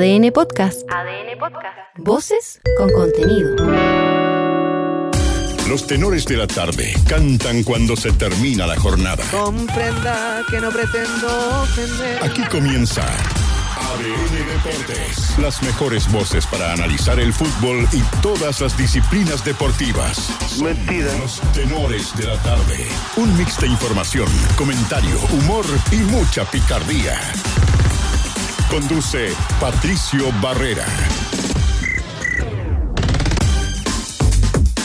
[0.00, 0.80] ADN Podcast.
[0.90, 1.76] ADN Podcast.
[1.98, 3.54] Voces con contenido.
[5.68, 9.22] Los tenores de la tarde cantan cuando se termina la jornada.
[9.30, 12.24] Comprenda que no pretendo ofender.
[12.24, 15.38] Aquí comienza ADN Deportes.
[15.38, 20.30] Las mejores voces para analizar el fútbol y todas las disciplinas deportivas.
[20.62, 21.12] Mentira.
[21.18, 22.88] Los tenores de la tarde.
[23.18, 27.20] Un mix de información, comentario, humor y mucha picardía.
[28.70, 30.86] Conduce Patricio Barrera.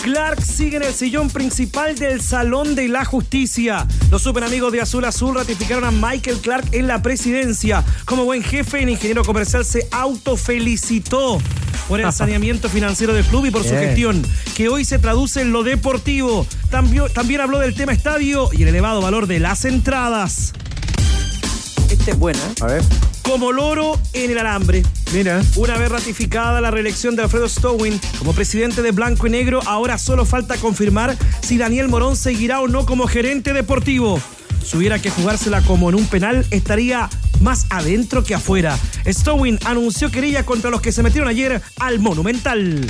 [0.01, 3.85] Clark sigue en el sillón principal del Salón de la Justicia.
[4.09, 7.83] Los super amigos de Azul Azul ratificaron a Michael Clark en la presidencia.
[8.05, 11.39] Como buen jefe, el ingeniero comercial se autofelicitó
[11.87, 14.25] por el saneamiento financiero del club y por su gestión,
[14.55, 16.47] que hoy se traduce en lo deportivo.
[16.71, 20.53] También, también habló del tema estadio y el elevado valor de las entradas.
[21.91, 22.39] Esta es buena.
[22.39, 22.61] ¿eh?
[22.61, 22.83] A ver,
[23.25, 24.83] Como loro en el alambre.
[25.11, 25.41] mira.
[25.55, 29.97] Una vez ratificada la reelección de Alfredo Stowin como presidente de Blanco y Negro, ahora
[29.97, 34.21] solo falta confirmar si Daniel Morón seguirá o no como gerente deportivo.
[34.63, 37.09] Si hubiera que jugársela como en un penal, estaría
[37.41, 38.77] más adentro que afuera.
[39.07, 42.89] Stowin anunció querella contra los que se metieron ayer al Monumental.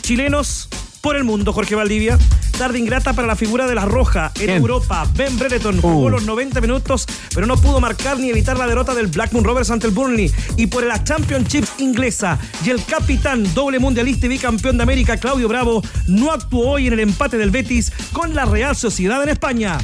[0.00, 0.68] Chilenos
[1.02, 2.16] por el mundo, Jorge Valdivia.
[2.56, 4.56] Tarde ingrata para la figura de la Roja en ¿Quién?
[4.58, 5.06] Europa.
[5.16, 6.10] Ben Brereton jugó Uh.
[6.10, 9.88] los 90 minutos, pero no pudo marcar ni evitar la derrota del Blackburn Rovers ante
[9.88, 10.32] el Burnley.
[10.56, 12.38] Y por la Championship inglesa.
[12.64, 16.92] Y el capitán, doble mundialista y bicampeón de América, Claudio Bravo, no actuó hoy en
[16.92, 19.78] el empate del Betis con la Real Sociedad en España.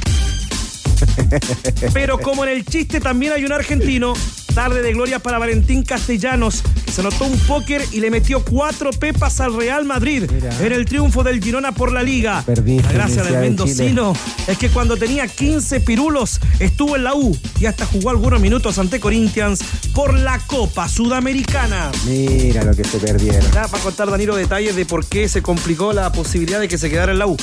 [1.93, 4.13] Pero como en el chiste también hay un argentino,
[4.53, 6.63] tarde de gloria para Valentín Castellanos,
[6.99, 10.49] anotó un póker y le metió cuatro pepas al Real Madrid Mira.
[10.59, 12.43] en el triunfo del Girona por la Liga.
[12.45, 14.13] Perdiste, la gracia del de mendocino
[14.47, 18.77] es que cuando tenía 15 pirulos estuvo en la U y hasta jugó algunos minutos
[18.79, 19.61] ante Corinthians
[19.93, 21.91] por la Copa Sudamericana.
[22.05, 23.51] Mira lo que se perdieron.
[23.51, 26.77] Ya va a contar Danilo detalles de por qué se complicó la posibilidad de que
[26.77, 27.37] se quedara en la U.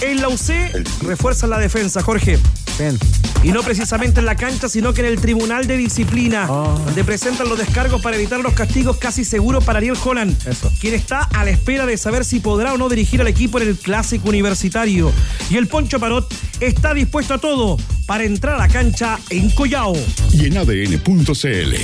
[0.00, 2.38] En la UC refuerzan la defensa, Jorge.
[2.78, 2.98] Ven.
[3.44, 6.78] Y no precisamente en la cancha, sino que en el Tribunal de Disciplina, Ah.
[6.86, 10.72] donde presentan los descargos para evitar los castigos casi seguros para Ariel Holland, Eso.
[10.80, 13.68] quien está a la espera de saber si podrá o no dirigir al equipo en
[13.68, 15.12] el Clásico Universitario.
[15.50, 19.94] Y el Poncho Parot está dispuesto a todo para entrar a la cancha en Collao.
[20.32, 21.74] Y en ADN.cl.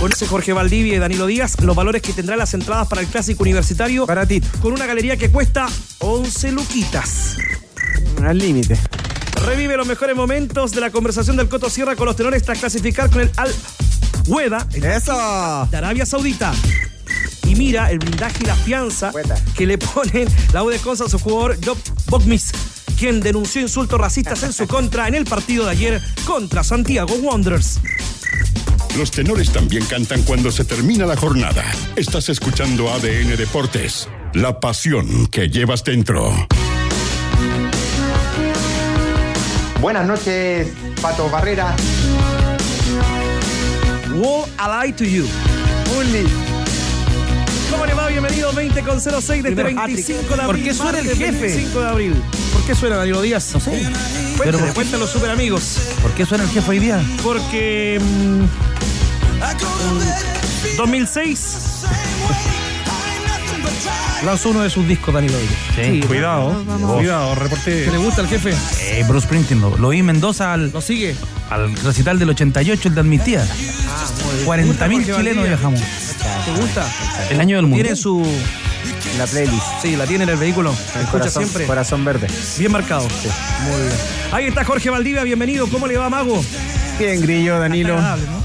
[0.00, 3.42] Conoce Jorge Valdivia y Danilo Díaz los valores que tendrán las entradas para el Clásico
[3.44, 4.46] Universitario Baratito.
[4.60, 5.66] con una galería que cuesta
[6.00, 7.36] 11 luquitas.
[8.22, 8.76] Al límite.
[9.42, 13.10] Revive los mejores momentos de la conversación del Coto Sierra con los tenores tras clasificar
[13.10, 13.52] con el Al
[14.26, 15.68] Hueda ¡Eso!
[15.70, 16.52] de Arabia Saudita.
[17.46, 19.12] Y mira el blindaje y la fianza
[19.54, 22.50] que le ponen la U de Consa a su jugador Job Bogmis,
[22.98, 27.80] quien denunció insultos racistas en su contra en el partido de ayer contra Santiago Wanderers.
[28.96, 31.64] Los tenores también cantan cuando se termina la jornada.
[31.96, 34.08] Estás escuchando ADN Deportes.
[34.34, 36.32] La pasión que llevas dentro.
[39.84, 40.68] Buenas noches,
[41.02, 41.76] Pato Barrera.
[44.14, 45.26] Woe I lie to you.
[45.98, 46.24] Only.
[47.70, 48.06] ¿Cómo le va?
[48.06, 50.46] Bienvenido 20 con 06 de este Primer 25 de abril.
[50.46, 51.38] ¿Por qué suena el jefe?
[51.38, 52.14] 25 de abril.
[52.54, 53.52] ¿Por qué suena Danilo Díaz?
[53.52, 53.72] No sé.
[54.38, 55.76] Cuéntale, Pero los super amigos.
[56.00, 57.04] ¿Por qué suena el jefe hoy día?
[57.22, 58.00] Porque.
[58.00, 58.48] mm, mm,
[60.78, 62.53] 2006.
[64.24, 65.34] Lanzó uno de sus discos, Danilo.
[65.76, 66.00] Sí.
[66.06, 66.64] Cuidado,
[66.96, 67.84] cuidado, reporte.
[67.84, 68.54] ¿Qué le gusta al jefe?
[68.80, 71.14] Eh, Bruce Springsteen, lo, lo vi en Mendoza al, ¿Lo sigue?
[71.50, 73.44] al recital del 88, el de Amnistía.
[73.44, 75.42] 40.000 Jorge chilenos Valdivia.
[75.44, 75.80] viajamos.
[75.80, 76.86] ¿Te gusta?
[77.30, 77.82] El año del mundo.
[77.82, 78.26] Tiene su.
[79.18, 79.62] La playlist.
[79.82, 80.70] Sí, la tiene en el vehículo.
[80.70, 81.66] El Escucha corazón, siempre.
[81.66, 82.26] corazón verde.
[82.58, 83.02] Bien marcado.
[83.02, 83.92] Muy bien.
[84.32, 85.68] Ahí está Jorge Valdivia, bienvenido.
[85.68, 86.42] ¿Cómo le va, Mago?
[86.98, 87.94] Bien, Grillo, Danilo.
[87.94, 88.43] Agradable, ¿no?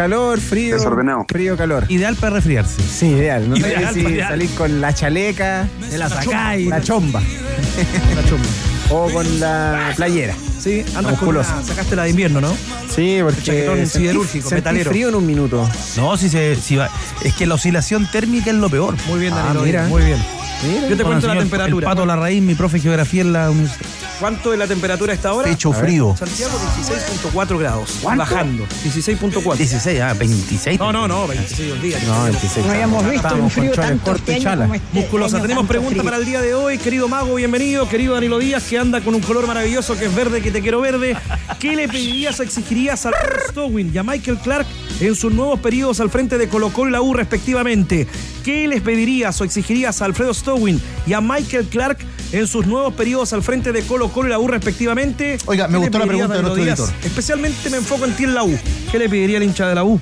[0.00, 0.76] Calor, frío.
[0.76, 1.26] Desordenado.
[1.28, 1.84] Frío, calor.
[1.90, 2.80] Ideal para resfriarse.
[2.82, 3.50] Sí, ideal.
[3.50, 4.28] No sé Ideal, si ideal.
[4.30, 6.68] salir con la chaleca, De la sacáis.
[6.68, 8.48] la chomba La chumba.
[8.88, 10.34] o con la playera.
[10.58, 12.56] Sí, andas con la, sacaste la de invierno, ¿no?
[12.88, 14.90] Sí, porque sentí- siderúrgico, sentí metalero.
[14.90, 15.68] frío en un minuto.
[15.98, 16.88] No, si se, si va,
[17.22, 18.94] es que la oscilación térmica es lo peor.
[19.06, 19.62] Muy bien, Ah, Danilo.
[19.64, 19.86] mira.
[19.86, 20.18] Muy bien.
[20.66, 20.80] Mira.
[20.88, 21.86] Yo te Bueno, cuento la temperatura.
[21.88, 23.86] El pato la raíz, mi profe de geografía en la universidad.
[24.20, 25.48] ¿Cuánto es la temperatura a esta hora?
[25.48, 26.14] Pecho frío.
[26.14, 27.98] Santiago 16.4 grados.
[28.02, 28.22] ¿Cuánto?
[28.22, 28.66] Bajando.
[28.84, 29.56] 16.4.
[29.56, 30.78] 16, ah, 26.
[30.78, 31.98] No, no, no, 26 el día.
[32.06, 32.66] No, 26.
[32.66, 35.40] No habíamos visto un frío tanto cortos este Musculosa.
[35.40, 36.04] Tenemos pregunta frío.
[36.04, 36.76] para el día de hoy.
[36.76, 37.88] Querido Mago, bienvenido.
[37.88, 40.82] Querido Danilo Díaz, que anda con un color maravilloso que es verde, que te quiero
[40.82, 41.16] verde.
[41.58, 43.12] ¿Qué le pedirías o exigirías a
[43.48, 44.66] Stowin y a Michael Clark
[45.00, 48.06] en sus nuevos periodos al frente de Colo Colo y la U respectivamente?
[48.44, 51.98] ¿Qué les pedirías o exigirías a Alfredo Stowin y a Michael Clark
[52.32, 55.38] en sus nuevos periodos al frente de Colo Colo y la U respectivamente.
[55.46, 56.78] Oiga, me ¿Qué le gustó la pregunta de nuestro Díaz?
[56.80, 56.94] editor.
[57.04, 58.58] Especialmente me enfoco en ti en la U.
[58.90, 60.00] ¿Qué le pediría el hincha de la U?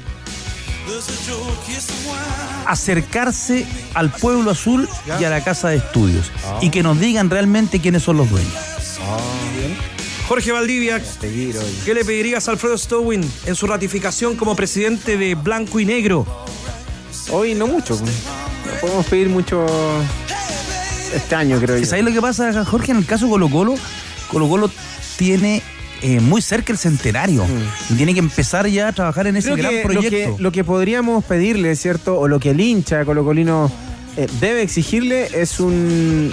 [2.67, 4.89] Acercarse al pueblo azul
[5.21, 6.31] y a la casa de estudios.
[6.61, 8.53] Y que nos digan realmente quiénes son los dueños.
[10.29, 11.01] Jorge Valdivia,
[11.87, 16.27] ¿qué le pedirías a Alfredo Stowin en su ratificación como presidente de Blanco y Negro?
[17.31, 17.97] Hoy no mucho.
[17.97, 18.11] pues.
[18.67, 19.65] No podemos pedir mucho
[21.15, 21.85] este año, creo yo.
[21.87, 22.93] ¿Sabes lo que pasa, Jorge?
[22.93, 23.75] En el caso Colo Colo,
[24.31, 24.71] Colo Colo
[25.17, 25.63] tiene
[26.03, 27.47] eh, muy cerca el centenario.
[27.91, 29.55] Y tiene que empezar ya a trabajar en ese Mm.
[29.55, 30.37] Creo gran que lo, proyecto.
[30.37, 32.19] que lo que podríamos pedirle, ¿cierto?
[32.19, 33.71] O lo que el hincha colocolino
[34.17, 36.33] eh, debe exigirle es un,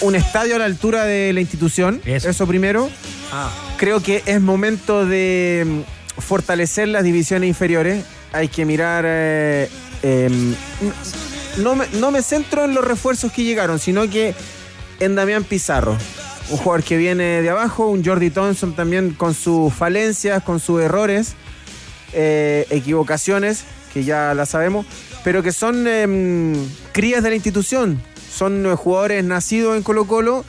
[0.00, 2.00] un estadio a la altura de la institución.
[2.04, 2.46] Eso.
[2.46, 2.88] primero.
[3.76, 8.04] Creo que es momento de mm, fortalecer las divisiones inferiores.
[8.32, 9.04] Hay que mirar.
[9.06, 9.68] eh,
[10.02, 10.54] em,
[11.58, 14.34] no, me, centro en los refuerzos que llegaron, sino que
[15.00, 15.96] en Damián Pizarro.
[16.50, 20.80] Un jugador que viene de abajo, un Jordi Thompson también con sus falencias, con sus
[20.80, 21.34] errores,
[22.12, 24.86] eh, equivocaciones, que ya las sabemos,
[25.24, 26.54] pero que son em,
[26.92, 28.00] crías de la institución.
[28.32, 30.44] Son eh, jugadores nacidos en Colo Colo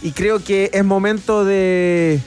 [0.00, 2.20] y creo que es momento de,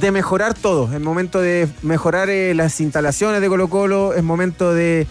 [0.00, 0.92] de mejorar todo.
[0.94, 5.08] Es momento de mejorar eh, las instalaciones de Colo Colo, es momento de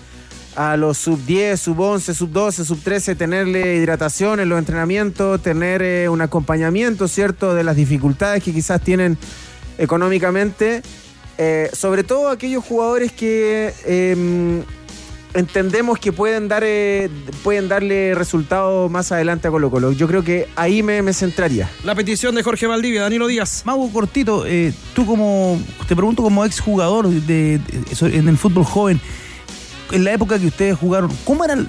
[0.57, 5.41] a los sub 10, sub 11, sub 12, sub 13 tenerle hidratación en los entrenamientos,
[5.41, 9.17] tener eh, un acompañamiento, ¿cierto?, de las dificultades que quizás tienen
[9.77, 10.81] económicamente.
[11.37, 14.63] Eh, sobre todo aquellos jugadores que eh,
[15.33, 17.09] entendemos que pueden, dar, eh,
[17.43, 19.91] pueden darle resultados más adelante a Colo Colo.
[19.91, 21.69] Yo creo que ahí me, me centraría.
[21.83, 23.61] La petición de Jorge Valdivia, Danilo Díaz.
[23.65, 28.99] Mago Cortito, eh, tú como, te pregunto como exjugador de, de- en el fútbol joven,
[29.91, 31.67] en la época que ustedes jugaron, ¿cómo eran,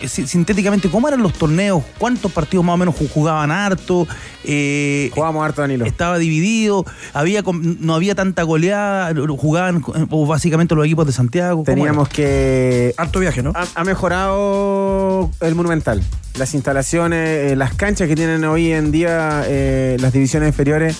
[0.00, 1.82] eh, si- sintéticamente, cómo eran los torneos?
[1.98, 4.06] ¿Cuántos partidos más o menos ju- jugaban harto?
[4.44, 5.84] Eh, Jugábamos harto, Danilo.
[5.84, 7.42] estaba dividido, había
[7.80, 11.64] no había tanta goleada, jugaban eh, o básicamente los equipos de Santiago.
[11.64, 13.52] ¿cómo Teníamos que Harto viaje, ¿no?
[13.54, 16.02] ha, ha mejorado el Monumental.
[16.38, 20.96] Las instalaciones, eh, las canchas que tienen hoy en día eh, las divisiones inferiores,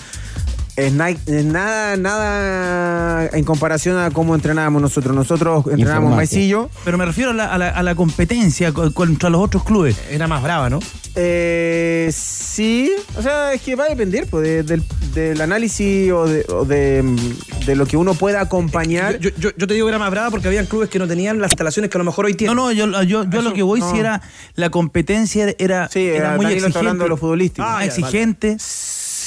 [0.79, 5.15] es, na- es nada, nada en comparación a cómo entrenábamos nosotros.
[5.15, 6.15] Nosotros entrenábamos.
[6.15, 6.69] Maicillo.
[6.85, 9.97] Pero me refiero a la, a la- a la competencia co- contra los otros clubes.
[10.09, 10.79] Era más brava, ¿no?
[11.15, 14.83] Eh, sí, o sea, es que va a depender pues, de- del,
[15.13, 19.19] del análisis o, de, o de, mm, de lo que uno pueda acompañar.
[19.19, 21.39] Yo, yo- yo te digo que era más brava porque habían clubes que no tenían
[21.41, 22.55] las instalaciones que a lo mejor hoy No, tienen.
[22.57, 23.91] no, yo, yo, yo lo que voy no.
[23.91, 24.21] si era
[24.55, 26.77] la competencia era, Sí, era eh, muy exigente.
[26.77, 27.63] hablando de lo futbolístico.
[27.67, 28.57] Ah, Ah, ya, exigente.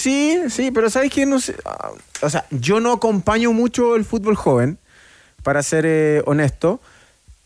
[0.03, 1.27] Sí, sí, pero ¿sabes qué?
[1.27, 4.79] No sé, ah, o sea, yo no acompaño mucho el fútbol joven,
[5.45, 6.81] para ser eh, honesto,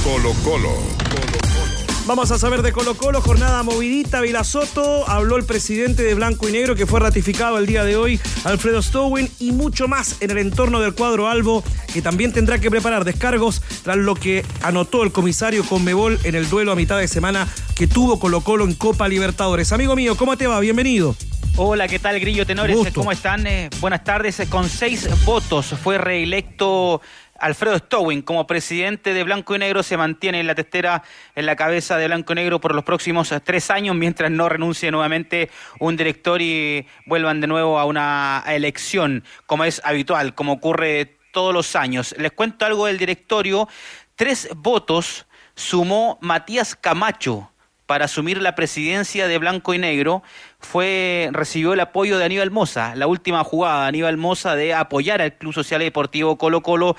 [0.04, 1.65] Colo Colo.
[2.08, 6.52] Vamos a saber de Colo Colo, jornada movidita, Vilasoto, habló el presidente de Blanco y
[6.52, 10.38] Negro que fue ratificado el día de hoy, Alfredo Stowin, y mucho más en el
[10.38, 15.12] entorno del cuadro Albo, que también tendrá que preparar descargos tras lo que anotó el
[15.12, 19.08] comisario Conmebol en el duelo a mitad de semana que tuvo Colo Colo en Copa
[19.08, 19.72] Libertadores.
[19.72, 20.60] Amigo mío, ¿cómo te va?
[20.60, 21.16] Bienvenido.
[21.58, 22.76] Hola, ¿qué tal, Grillo Tenores?
[22.76, 23.00] Gusto.
[23.00, 23.48] ¿Cómo están?
[23.48, 24.42] Eh, buenas tardes.
[24.50, 27.02] Con seis votos fue reelecto
[27.40, 29.84] Alfredo Stowin como presidente de Blanco y Negro.
[29.84, 31.04] Se mantiene en la testera,
[31.36, 34.50] en la cabeza de Blanco y Negro por los próximos eh, tres años, mientras no
[34.50, 35.50] renuncie nuevamente
[35.80, 41.54] un director y vuelvan de nuevo a una elección, como es habitual, como ocurre todos
[41.54, 42.16] los años.
[42.18, 43.68] Les cuento algo del directorio.
[44.16, 45.26] tres votos
[45.56, 47.52] sumó Matías Camacho
[47.86, 50.24] para asumir la presidencia de Blanco y Negro
[50.60, 55.22] fue recibió el apoyo de Aníbal Moza, la última jugada de Aníbal Moza de apoyar
[55.22, 56.96] al Club Social y Deportivo Colo Colo,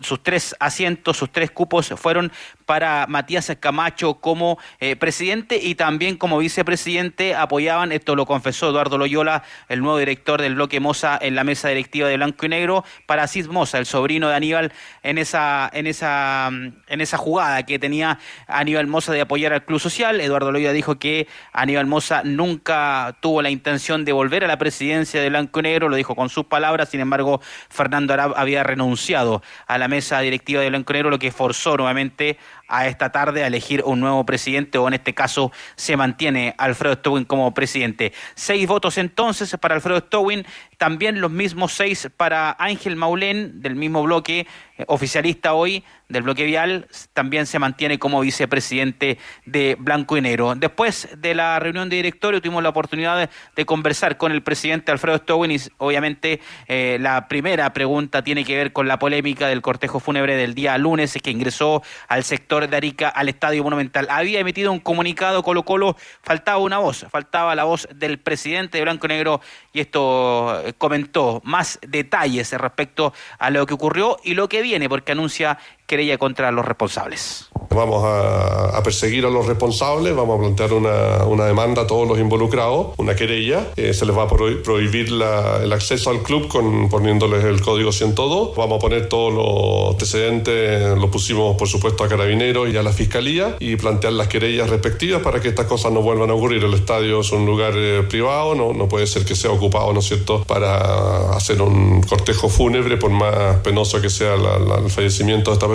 [0.00, 2.32] sus tres asientos, sus tres cupos fueron
[2.66, 8.98] para Matías Camacho como eh, presidente y también como vicepresidente apoyaban, esto lo confesó Eduardo
[8.98, 12.84] Loyola, el nuevo director del bloque Moza en la mesa directiva de Blanco y Negro,
[13.06, 17.78] para Cis Moza, el sobrino de Aníbal, en esa, en esa, en esa jugada que
[17.78, 20.20] tenía Aníbal Moza de apoyar al Club Social.
[20.20, 25.20] Eduardo Loyola dijo que Aníbal Moza nunca tuvo la intención de volver a la presidencia
[25.20, 29.78] de Blanco Negro, lo dijo con sus palabras, sin embargo, Fernando Arab había renunciado a
[29.78, 33.82] la mesa directiva de Blanco Negro, lo que forzó nuevamente a esta tarde a elegir
[33.84, 38.12] un nuevo presidente, o en este caso se mantiene Alfredo Stowin como presidente.
[38.34, 40.44] Seis votos entonces para Alfredo Stowin,
[40.78, 46.44] también los mismos seis para Ángel Maulén, del mismo bloque eh, oficialista hoy, del bloque
[46.44, 50.54] vial, también se mantiene como vicepresidente de Blanco y Negro.
[50.54, 55.16] Después de la reunión de directorio tuvimos la oportunidad de, conversar con el presidente Alfredo
[55.18, 59.98] Stowin y obviamente eh, la primera pregunta tiene que ver con la polémica del cortejo
[59.98, 64.06] fúnebre del día lunes que ingresó al sector de Arica al Estadio Monumental.
[64.08, 68.84] Había emitido un comunicado Colo Colo, faltaba una voz, faltaba la voz del presidente de
[68.84, 69.40] Blanco Negro
[69.72, 74.88] y esto eh, comentó más detalles respecto a lo que ocurrió y lo que viene,
[74.88, 77.48] porque anuncia querella contra los responsables.
[77.70, 82.88] Vamos a, perseguir a los responsables, vamos a plantear una, demanda a todos los involucrados,
[82.98, 83.68] una querella.
[83.76, 88.54] Eh, se les va a prohibir el acceso al club con, poniéndoles el código 102.
[88.56, 92.92] Vamos a poner todos los antecedentes, lo pusimos por supuesto a Carabineros y a la
[92.92, 96.62] Fiscalía y plantear las querellas respectivas para que estas cosas no vuelvan a ocurrir.
[96.62, 100.00] El estadio es un lugar eh, privado, no, no puede ser que sea ocupado, ¿no
[100.00, 105.54] es cierto?, para hacer un cortejo fúnebre, por más penoso que sea el fallecimiento de
[105.54, 105.73] esta persona.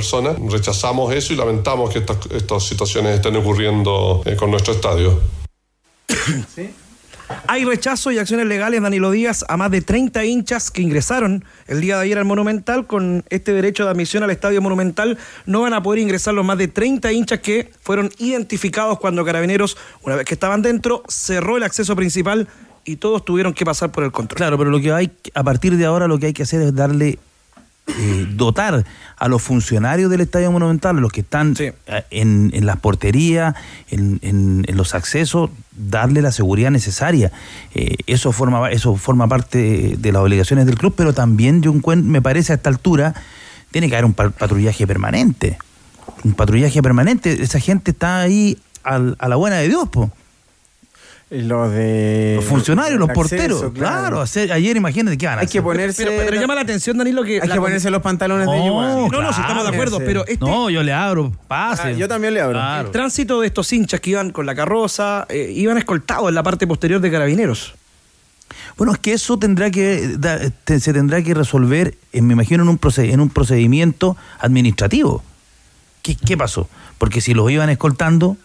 [0.49, 5.19] Rechazamos eso y lamentamos que estas, situaciones estén ocurriendo eh, con nuestro estadio.
[7.47, 11.79] Hay rechazo y acciones legales, Danilo Díaz, a más de 30 hinchas que ingresaron el
[11.79, 15.17] día de ayer al Monumental con este derecho de admisión al Estadio Monumental.
[15.45, 19.77] No van a poder ingresar los más de 30 hinchas que fueron identificados cuando Carabineros,
[20.01, 22.47] una vez que estaban dentro, cerró el acceso principal
[22.83, 24.37] y todos tuvieron que pasar por el control.
[24.37, 26.73] Claro, pero lo que hay, a partir de ahora lo que hay que hacer es
[26.73, 27.19] darle
[27.97, 28.85] eh, dotar
[29.17, 31.73] a los funcionarios del Estadio Monumental, los que están eh,
[32.11, 33.55] en, las porterías,
[33.89, 37.31] en, los accesos, darle la seguridad necesaria.
[37.73, 42.21] Eh, eso, forma, eso forma parte de las obligaciones del club, pero también yo me
[42.21, 43.13] parece a esta altura
[43.71, 45.57] tiene que haber un patrullaje permanente.
[46.23, 47.41] Un patrullaje permanente.
[47.41, 50.09] Esa gente está ahí a la buena de Dios, pues.
[51.31, 52.33] Los de.
[52.37, 53.71] Los funcionarios, los porteros.
[53.73, 56.05] Claro, ayer imagínate qué van a Hay que ponerse.
[56.05, 57.39] Pero, llama la atención, Danilo, que.
[57.41, 59.09] Hay que ponerse los pantalones de igual.
[59.11, 60.25] No, no, si estamos de acuerdo, pero.
[60.25, 60.43] Este...
[60.43, 61.89] No, yo le abro, pase.
[61.89, 62.59] Ah, yo también le abro.
[62.79, 66.41] El tránsito de estos hinchas que iban con la carroza, eh, iban escoltados en la
[66.41, 67.75] parte posterior de carabineros.
[68.77, 70.17] Bueno, es que eso tendrá que
[70.65, 75.23] se tendrá que resolver, me imagino, en un, en un procedimiento administrativo.
[76.01, 76.67] ¿Qué, ¿Qué pasó?
[76.97, 78.37] Porque si los iban escoltando,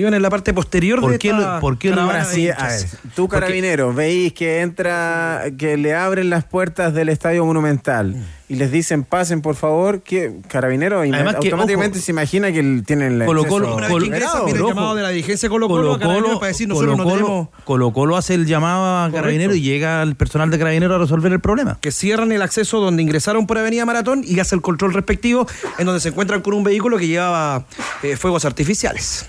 [0.00, 2.86] Iban en la parte posterior ¿Por de qué esta ¿Por qué ahora sí, a ver,
[3.14, 8.16] tú carabinero, veis que entra, que le abren las puertas del Estadio Monumental
[8.48, 13.26] y les dicen pasen por favor, que carabinero Además automáticamente se imagina que tienen la
[13.26, 17.06] Colo Colo, Colo, el llamado de la dirigencia Colo Colo, Colo, para decir nosotros no
[17.06, 20.98] tenemos Colo Colo hace el llamado a carabinero y llega el personal de carabinero a
[20.98, 21.78] resolver el problema.
[21.80, 25.46] Que cierran el acceso donde ingresaron por Avenida Maratón y hace el control respectivo
[25.78, 27.66] en donde se encuentran con un vehículo que llevaba
[28.02, 29.28] eh, fuegos artificiales.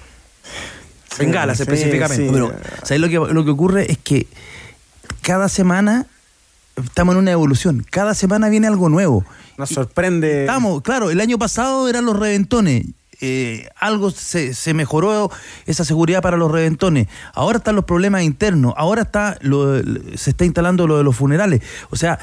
[1.17, 2.29] Bengalas específicamente.
[2.31, 2.53] Pero,
[2.83, 3.91] ¿sabes lo que, lo que ocurre?
[3.91, 4.27] Es que
[5.21, 6.07] cada semana
[6.83, 7.85] estamos en una evolución.
[7.89, 9.25] Cada semana viene algo nuevo.
[9.57, 10.41] Nos sorprende.
[10.41, 12.85] Estamos, claro, el año pasado eran los reventones.
[13.23, 15.29] Eh, algo se, se, mejoró
[15.67, 17.07] esa seguridad para los reventones.
[17.33, 18.73] Ahora están los problemas internos.
[18.77, 19.79] Ahora está lo,
[20.15, 21.61] se está instalando lo de los funerales.
[21.91, 22.17] O sea,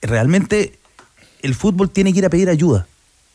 [0.00, 0.78] realmente
[1.42, 2.86] el fútbol tiene que ir a pedir ayuda.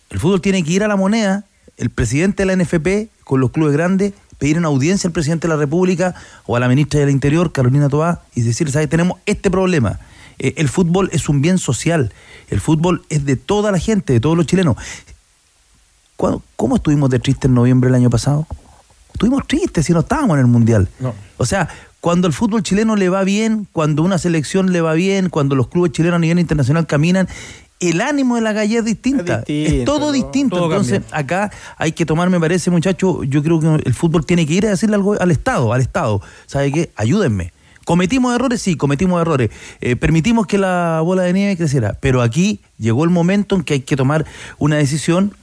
[0.09, 1.45] El fútbol tiene que ir a la moneda.
[1.77, 5.53] El presidente de la NFP con los clubes grandes pedir una audiencia al presidente de
[5.53, 8.89] la República o a la ministra del Interior, Carolina Toá, y decir, ¿sabes?
[8.89, 10.01] Tenemos este problema.
[10.37, 12.11] Eh, el fútbol es un bien social.
[12.49, 14.75] El fútbol es de toda la gente, de todos los chilenos.
[16.17, 18.45] ¿Cómo estuvimos de triste en noviembre del año pasado?
[19.13, 20.89] Estuvimos tristes si no estábamos en el Mundial.
[21.37, 21.69] O sea,
[22.01, 25.69] cuando el fútbol chileno le va bien, cuando una selección le va bien, cuando los
[25.69, 27.29] clubes chilenos a nivel internacional caminan,
[27.89, 29.43] el ánimo de la calle es distinta.
[29.47, 30.63] Es, todo distinto.
[30.63, 34.53] Entonces, acá hay que tomar, me parece, muchachos, yo creo que el fútbol tiene que
[34.53, 36.21] ir a decirle algo al Estado, al Estado.
[36.45, 36.91] ¿Sabe qué?
[36.95, 37.53] Ayúdenme.
[37.85, 38.61] ¿Cometimos errores?
[38.61, 39.49] Sí, cometimos errores.
[39.81, 41.97] Eh, permitimos que la bola de nieve creciera.
[41.99, 44.25] Pero aquí llegó el momento en que hay que tomar
[44.57, 45.33] una decisión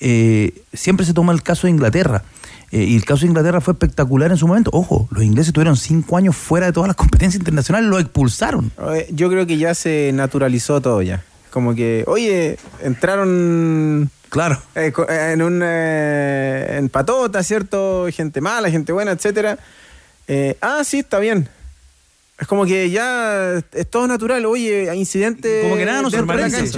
[0.00, 2.22] eh, siempre se toma el caso de Inglaterra.
[2.70, 4.70] Eh, y el caso de Inglaterra fue espectacular en su momento.
[4.72, 8.70] Ojo, los ingleses tuvieron cinco años fuera de todas las competencias internacionales, lo expulsaron.
[9.10, 11.24] Yo creo que ya se naturalizó todo ya.
[11.58, 14.62] Como que, oye, entraron Claro.
[14.76, 18.06] eh, eh, en un eh, en patota, ¿cierto?
[18.12, 19.58] Gente mala, gente buena, etcétera.
[20.28, 21.48] Eh, ah, sí, está bien.
[22.38, 24.46] Es como que ya es todo natural.
[24.46, 25.64] Oye, hay incidentes.
[25.64, 26.70] Como que nada nos sorprende.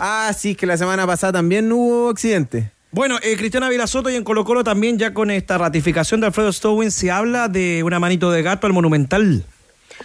[0.00, 2.64] Ah, sí, que la semana pasada también hubo accidentes.
[2.90, 6.52] Bueno, eh, Cristiana Vilasoto y en Colo Colo también ya con esta ratificación de Alfredo
[6.52, 9.44] Stowin se habla de una manito de gato al Monumental.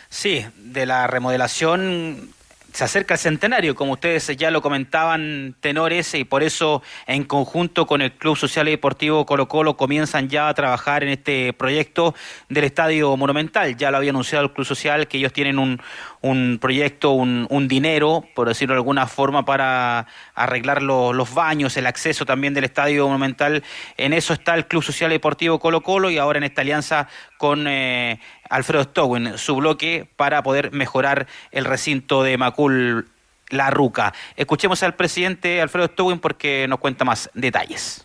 [0.07, 2.29] Sí, de la remodelación
[2.73, 7.85] se acerca el centenario, como ustedes ya lo comentaban, tenores, y por eso en conjunto
[7.85, 12.15] con el Club Social y Deportivo Colo Colo comienzan ya a trabajar en este proyecto
[12.49, 13.75] del Estadio Monumental.
[13.77, 15.81] Ya lo había anunciado el Club Social que ellos tienen un,
[16.21, 21.77] un proyecto, un, un dinero, por decirlo de alguna forma, para arreglar lo- los baños,
[21.77, 23.63] el acceso también del Estadio Monumental.
[23.97, 27.07] En eso está el Club Social Deportivo Colo Colo y ahora en esta alianza
[27.37, 33.07] con eh, Alfredo Stowin, su bloque, para poder mejorar el recinto de Macul
[33.49, 34.13] La Ruca.
[34.35, 38.03] Escuchemos al presidente Alfredo Stowin porque nos cuenta más detalles.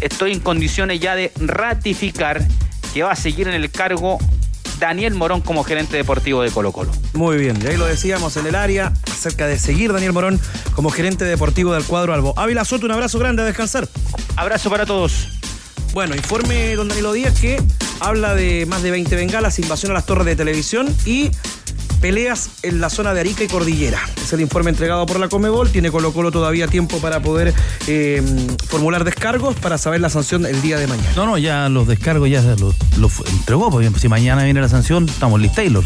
[0.00, 2.42] estoy en condiciones ya de ratificar
[2.94, 4.18] que va a seguir en el cargo
[4.78, 6.92] Daniel Morón como gerente deportivo de Colo Colo.
[7.14, 10.40] Muy bien, y ahí lo decíamos en el área acerca de seguir Daniel Morón
[10.74, 12.34] como gerente deportivo del cuadro Albo.
[12.36, 13.88] Ávila Soto, un abrazo grande, a descansar.
[14.36, 15.28] Abrazo para todos.
[15.92, 17.62] Bueno, informe don Danilo Díaz que
[18.00, 21.30] habla de más de 20 bengalas, invasión a las torres de televisión y
[22.00, 23.98] peleas en la zona de Arica y Cordillera.
[24.22, 25.70] Es el informe entregado por la Comebol.
[25.70, 27.54] Tiene Colo Colo todavía tiempo para poder
[27.86, 28.22] eh,
[28.68, 31.08] formular descargos para saber la sanción el día de mañana.
[31.16, 35.08] No, no, ya los descargos ya los, los entregó, porque si mañana viene la sanción,
[35.08, 35.84] estamos Liz Taylor.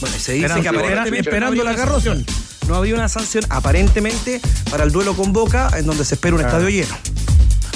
[0.00, 2.26] Bueno, se dice Esperando- que aparentemente esperando no la sanción.
[2.66, 6.40] No había una sanción aparentemente para el duelo con Boca, en donde se espera un
[6.40, 6.96] estadio lleno.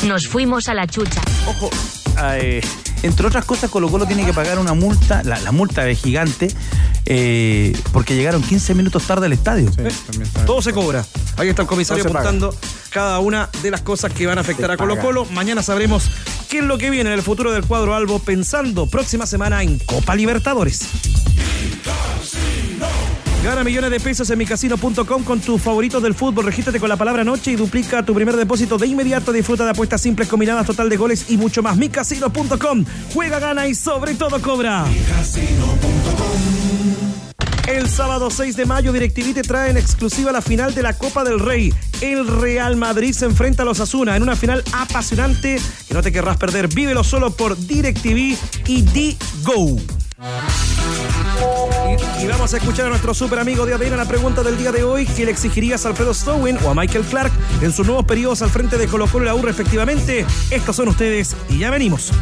[0.04, 1.20] Nos fuimos a la chucha.
[1.48, 1.70] Ojo,
[2.38, 2.62] Eh,
[3.02, 6.48] entre otras cosas, Colo Colo tiene que pagar una multa, la, la multa es gigante,
[7.04, 9.70] eh, porque llegaron 15 minutos tarde al estadio.
[10.46, 11.04] todo se cobra.
[11.36, 12.28] Ahí está el comisario Todo se paga.
[12.30, 12.56] apuntando
[12.90, 15.06] cada una de las cosas que van a afectar Se a Colo paga.
[15.06, 15.24] Colo.
[15.26, 16.04] Mañana sabremos
[16.48, 19.78] qué es lo que viene en el futuro del cuadro Albo, pensando próxima semana en
[19.80, 20.80] Copa Libertadores.
[23.46, 26.46] Gana millones de pesos en micasino.com con tus favoritos del fútbol.
[26.46, 29.32] Regístrate con la palabra noche y duplica tu primer depósito de inmediato.
[29.32, 31.76] Disfruta de apuestas simples combinadas, total de goles y mucho más.
[31.76, 32.84] micasino.com.
[33.14, 34.84] Juega, gana y sobre todo cobra.
[37.68, 41.22] El sábado 6 de mayo, DirecTV te trae en exclusiva la final de la Copa
[41.22, 41.72] del Rey.
[42.00, 46.10] El Real Madrid se enfrenta a los Asuna en una final apasionante que no te
[46.10, 46.66] querrás perder.
[46.66, 49.76] Vívelo solo por DirecTV y D-Go.
[52.22, 54.84] Y, vamos a escuchar a nuestro super amigo de ADN la pregunta del día de
[54.84, 55.06] hoy.
[55.06, 58.50] ¿Qué le exigirías a Alfredo Stowin o a Michael Clark en sus nuevos periodos al
[58.50, 60.24] frente de Colo Colo y la U respectivamente?
[60.50, 62.12] Estos son ustedes y ya venimos.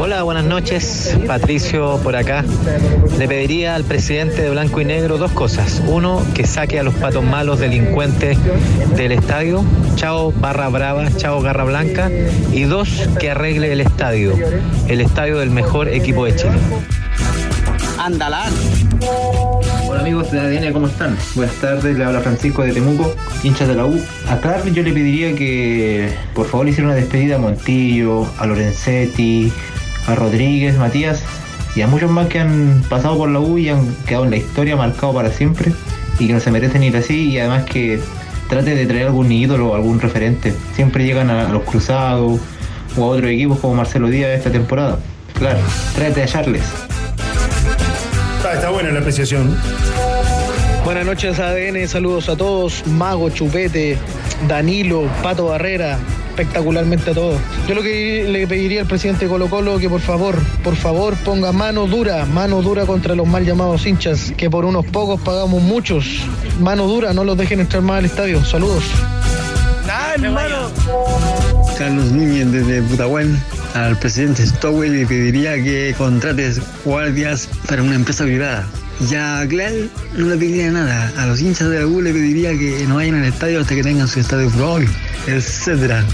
[0.00, 1.16] Hola, buenas noches.
[1.26, 2.44] Patricio por acá.
[3.18, 5.82] Le pediría al presidente de Blanco y Negro dos cosas.
[5.86, 8.38] Uno, que saque a los patos malos delincuentes
[8.96, 9.64] del estadio.
[9.96, 12.10] Chao barra brava, chao garra blanca.
[12.52, 14.34] Y dos, que arregle el estadio.
[14.88, 16.58] El estadio del mejor equipo de Chile.
[17.98, 18.52] Andalán.
[19.88, 21.16] Hola amigos de ADN, ¿cómo están?
[21.34, 24.00] Buenas tardes, le habla Francisco de Temuco, hinchas de la U.
[24.28, 29.52] A Clark yo le pediría que por favor hiciera una despedida a Montillo, a Lorenzetti,
[30.06, 31.24] a Rodríguez, Matías
[31.74, 34.36] y a muchos más que han pasado por la U y han quedado en la
[34.36, 35.72] historia marcado para siempre
[36.20, 38.00] y que no se merecen ir así y además que
[38.48, 40.54] trate de traer algún ídolo algún referente.
[40.74, 42.40] Siempre llegan a, los cruzados
[42.96, 44.98] o a otros equipos como Marcelo Díaz esta temporada.
[45.34, 45.58] Claro,
[45.94, 46.87] trate de hallarles.
[48.38, 49.54] Está, buena la apreciación.
[50.84, 53.98] Buenas noches ADN, saludos a todos, Mago, Chupete,
[54.46, 55.98] Danilo, Pato Barrera,
[56.30, 57.40] espectacularmente a todos.
[57.66, 61.50] Yo lo que le pediría al presidente Colo Colo que por favor, por favor ponga
[61.50, 66.22] mano dura, mano dura contra los mal llamados hinchas, que por unos pocos pagamos muchos.
[66.60, 68.44] Mano dura, no los dejen entrar más al estadio.
[68.44, 68.84] Saludos.
[71.76, 73.40] Carlos Núñez desde Putahuén.
[73.74, 78.66] Al presidente Stowell le pediría que contrates guardias para una empresa privada.
[79.08, 81.12] Ya a no le pediría nada.
[81.16, 83.82] A los hinchas de la U le pediría que no vayan al estadio hasta que
[83.82, 84.88] tengan su estadio propio,
[85.26, 86.04] etcétera.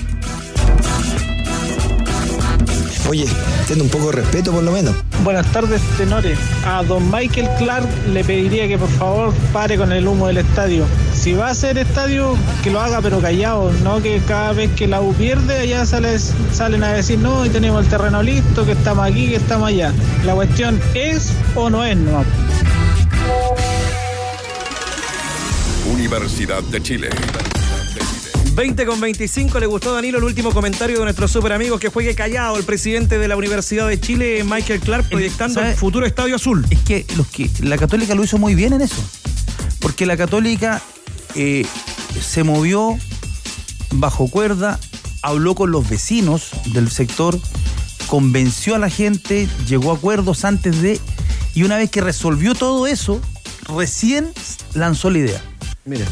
[3.08, 3.26] Oye,
[3.68, 4.94] ten un poco de respeto por lo menos.
[5.22, 6.38] Buenas tardes, tenores.
[6.66, 10.86] A don Michael Clark le pediría que por favor pare con el humo del estadio.
[11.14, 14.86] Si va a hacer estadio, que lo haga pero callado, no que cada vez que
[14.86, 19.06] la U pierde allá salen a decir no y tenemos el terreno listo, que estamos
[19.06, 19.92] aquí, que estamos allá.
[20.24, 22.24] La cuestión es o no es, no.
[25.92, 27.10] Universidad de Chile.
[28.54, 29.58] 20 con 25.
[29.58, 33.18] Le gustó Danilo el último comentario de nuestro super amigo que juegue callado, el presidente
[33.18, 36.64] de la Universidad de Chile, Michael Clark, proyectando el futuro Estadio Azul.
[36.70, 39.02] Es que, los que la Católica lo hizo muy bien en eso.
[39.80, 40.80] Porque la Católica
[41.34, 41.66] eh,
[42.20, 42.96] se movió
[43.92, 44.78] bajo cuerda,
[45.22, 47.38] habló con los vecinos del sector,
[48.06, 51.00] convenció a la gente, llegó a acuerdos antes de.
[51.54, 53.20] Y una vez que resolvió todo eso,
[53.68, 54.32] recién
[54.74, 55.42] lanzó la idea.
[55.84, 56.04] Mire.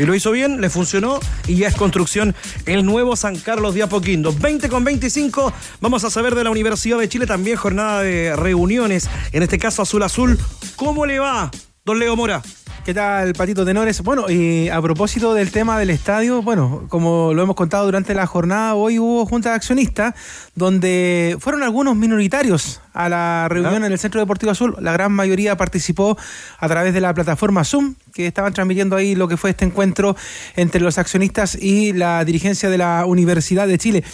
[0.00, 2.34] Y lo hizo bien, le funcionó y ya es construcción
[2.64, 4.32] el nuevo San Carlos de Apoquindo.
[4.32, 9.10] 20 con 25, vamos a saber de la Universidad de Chile, también jornada de reuniones,
[9.32, 10.38] en este caso Azul Azul.
[10.76, 11.50] ¿Cómo le va,
[11.84, 12.40] don Leo Mora?
[12.84, 14.00] ¿Qué tal, Patito Tenores?
[14.00, 18.26] Bueno, y a propósito del tema del estadio, bueno, como lo hemos contado durante la
[18.26, 20.14] jornada, hoy hubo junta de accionistas
[20.54, 24.76] donde fueron algunos minoritarios a la reunión en el Centro Deportivo Azul.
[24.80, 26.16] La gran mayoría participó
[26.58, 30.16] a través de la plataforma Zoom, que estaban transmitiendo ahí lo que fue este encuentro
[30.56, 34.04] entre los accionistas y la dirigencia de la Universidad de Chile.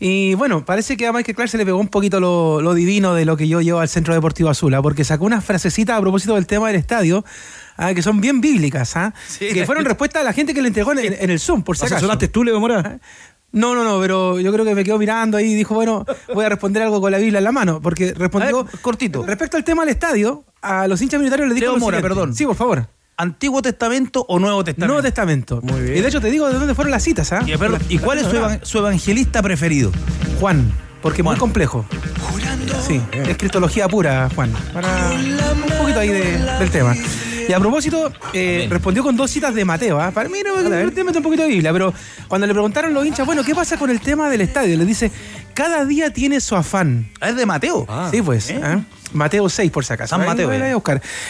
[0.00, 3.24] Y bueno, parece que a Michael Clark se le pegó un poquito lo, divino de
[3.24, 4.82] lo que yo llevo al Centro Deportivo Azul, ¿ah?
[4.82, 7.24] porque sacó unas frasecitas a propósito del tema del estadio,
[7.78, 7.94] ¿ah?
[7.94, 9.14] que son bien bíblicas, ¿ah?
[9.38, 12.02] que fueron respuesta a la gente que le entregó en, el Zoom, por si acaso.
[12.02, 13.00] ¿Sonaste tú, Leo Mora?
[13.50, 16.44] No, no, no, pero yo creo que me quedó mirando ahí y dijo, bueno, voy
[16.44, 19.24] a responder algo con la Biblia en la mano, porque respondió cortito.
[19.24, 21.66] Respecto al tema del estadio, a los hinchas militares le dijo...
[21.66, 22.34] Leo Mora, perdón.
[22.34, 22.86] Sí, por favor.
[23.16, 24.86] ¿Antiguo Testamento o Nuevo Testamento?
[24.86, 25.60] Nuevo Testamento.
[25.62, 25.96] Muy bien.
[25.96, 27.44] Y de hecho te digo de dónde fueron las citas, ¿ah?
[27.88, 28.26] ¿Y, cuál es
[28.62, 29.90] su, evangelista preferido?
[30.38, 30.70] Juan,
[31.02, 31.84] porque es muy complejo.
[32.86, 34.52] Sí, es cristología pura, Juan.
[34.72, 36.94] Para un poquito ahí del tema.
[37.48, 39.98] Y a propósito, eh, respondió con dos citas de Mateo.
[39.98, 40.10] ¿ah?
[40.10, 41.94] Para mí no me un poquito de Biblia, pero
[42.28, 44.76] cuando le preguntaron los hinchas, bueno, ¿qué pasa con el tema del estadio?
[44.76, 45.10] Le dice,
[45.54, 47.08] cada día tiene su afán.
[47.20, 47.86] Ah, ¿Es de Mateo?
[48.10, 48.50] sí, pues.
[48.50, 48.60] ¿eh?
[48.62, 48.80] ¿ah?
[49.14, 50.14] Mateo 6, por si acaso.
[50.14, 50.52] San Mateo.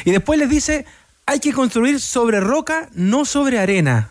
[0.05, 0.85] Y después les dice,
[1.25, 4.11] hay que construir sobre roca, no sobre arena.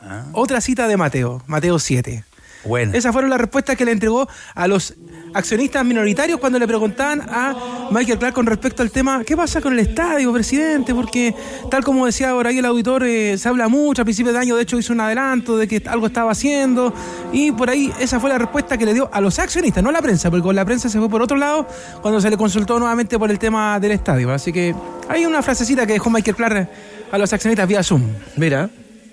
[0.00, 0.24] Ah.
[0.32, 2.24] Otra cita de Mateo, Mateo 7.
[2.64, 2.92] Bueno.
[2.94, 4.94] Esas fueron las respuestas que le entregó a los
[5.34, 9.72] accionistas minoritarios cuando le preguntaban a Michael Clark con respecto al tema, ¿qué pasa con
[9.72, 10.94] el estadio, presidente?
[10.94, 11.34] Porque
[11.70, 14.56] tal como decía por ahí el auditor, eh, se habla mucho, a principios de año
[14.56, 16.92] de hecho hizo un adelanto de que algo estaba haciendo
[17.32, 19.92] y por ahí esa fue la respuesta que le dio a los accionistas, no a
[19.92, 21.66] la prensa, porque con la prensa se fue por otro lado
[22.00, 24.32] cuando se le consultó nuevamente por el tema del estadio.
[24.32, 24.74] Así que
[25.08, 26.68] hay una frasecita que dejó Michael Clark
[27.10, 28.02] a los accionistas vía Zoom.
[28.36, 28.70] Mira,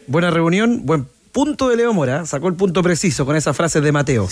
[0.07, 1.07] buena reunión, buen
[1.39, 4.27] punto de Leo Mora, sacó el punto preciso con esas frases de Mateo.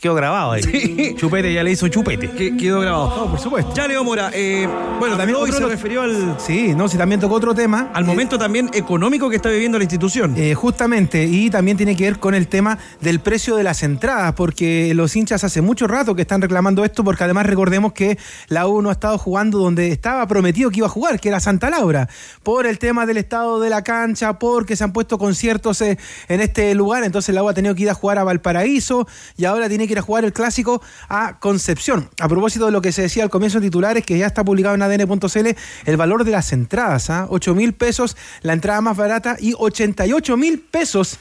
[0.00, 1.14] Quedó grabado ahí.
[1.16, 2.30] Chupete ya le hizo chupete.
[2.30, 3.16] Que- quedó grabado.
[3.16, 3.74] No, por supuesto.
[3.74, 4.68] Ya Leo Mora, eh,
[5.00, 7.90] bueno, también tocó hoy se otro- refirió al, Sí, no, sí, también tocó otro tema.
[7.92, 10.34] al Eh, momento también económico que está viviendo la institución.
[10.36, 14.34] Eh, justamente, y también tiene que ver con el tema del precio de las entradas,
[14.34, 18.68] porque los hinchas hace mucho rato que están reclamando esto, porque además recordemos que la
[18.68, 21.70] U no ha estado jugando donde estaba prometido que iba a jugar, que era Santa
[21.70, 22.08] Laura,
[22.44, 26.40] por el tema del estado de la cancha, porque se han puesto conciertos eh, en
[26.40, 29.68] este lugar, entonces la U ha tenido que ir a jugar a Valparaíso y ahora
[29.68, 32.08] tiene que jugar el clásico a Concepción.
[32.20, 34.74] A propósito de lo que se decía al comienzo en titulares, que ya está publicado
[34.74, 35.48] en ADN.cl,
[35.86, 37.26] el valor de las entradas, ¿ah?
[37.28, 41.18] 8 mil pesos la entrada más barata y 88 mil pesos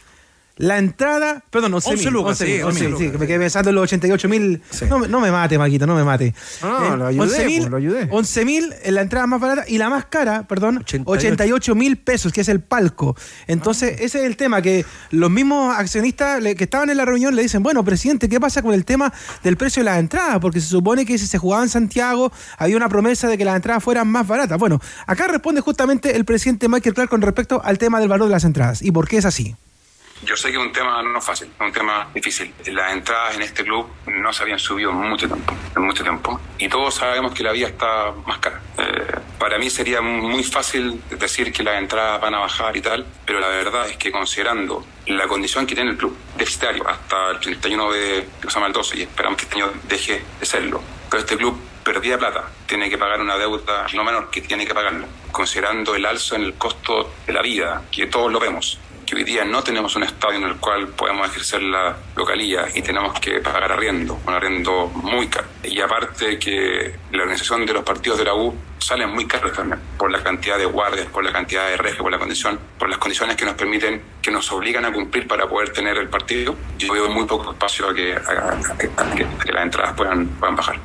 [0.58, 3.18] la entrada, perdón, 11 11 mil, lucas, 11 sí, mil, 11 sí, lucas, sí, que
[3.18, 4.62] me quedé pensando en los 88 mil.
[4.90, 6.34] No, me- no me mate, Maquito, no me mate.
[6.62, 8.08] No, Eh, lo ayudé, 11 mil, pues, lo ayudé.
[8.12, 11.12] 11 mil en la entrada más barata y la más cara, perdón, 88.
[11.28, 13.16] 88 mil pesos, que es el palco.
[13.48, 17.44] Entonces, ese es el tema, que los mismos accionistas que estaban en la reunión le
[17.44, 20.40] dicen, bueno, presidente, ¿qué pasa con el tema del precio de las entradas?
[20.40, 23.56] Porque se supone que si se jugaba en Santiago, había una promesa de que las
[23.56, 24.58] entradas fueran más baratas.
[24.58, 28.34] Bueno, acá responde justamente el presidente Michael Clark con respecto al tema del valor de
[28.34, 29.56] las entradas y por qué es así.
[30.24, 32.52] Yo sé que es un tema no fácil, es un tema difícil.
[32.68, 36.40] Las entradas en este club no se habían subido en mucho tiempo, en mucho tiempo.
[36.58, 38.60] Y todos sabemos que la vida está más cara.
[38.80, 43.06] Eh, para mí sería muy fácil decir que las entradas van a bajar y tal,
[43.26, 47.40] pero la verdad es que considerando la condición que tiene el club, deficitario, hasta el
[47.40, 50.82] 31 de, que se llama el 12, y esperamos que este año deje de serlo.
[51.10, 54.74] Pero este club perdía plata, tiene que pagar una deuda no menor que tiene que
[54.74, 59.16] pagarlo, considerando el alzo en el costo de la vida, que todos lo vemos que
[59.16, 63.18] hoy día no tenemos un estadio en el cual podemos ejercer la localía y tenemos
[63.22, 65.48] que pagar arriendo, un arriendo muy caro.
[65.64, 69.80] Y aparte que la organización de los partidos de la U salen muy caros también,
[69.98, 72.98] por la cantidad de guardias, por la cantidad de reges, por la condición, por las
[72.98, 76.56] condiciones que nos permiten, que nos obligan a cumplir para poder tener el partido.
[76.78, 78.14] Yo veo muy poco espacio a que,
[78.78, 80.82] que las entradas puedan, puedan bajar.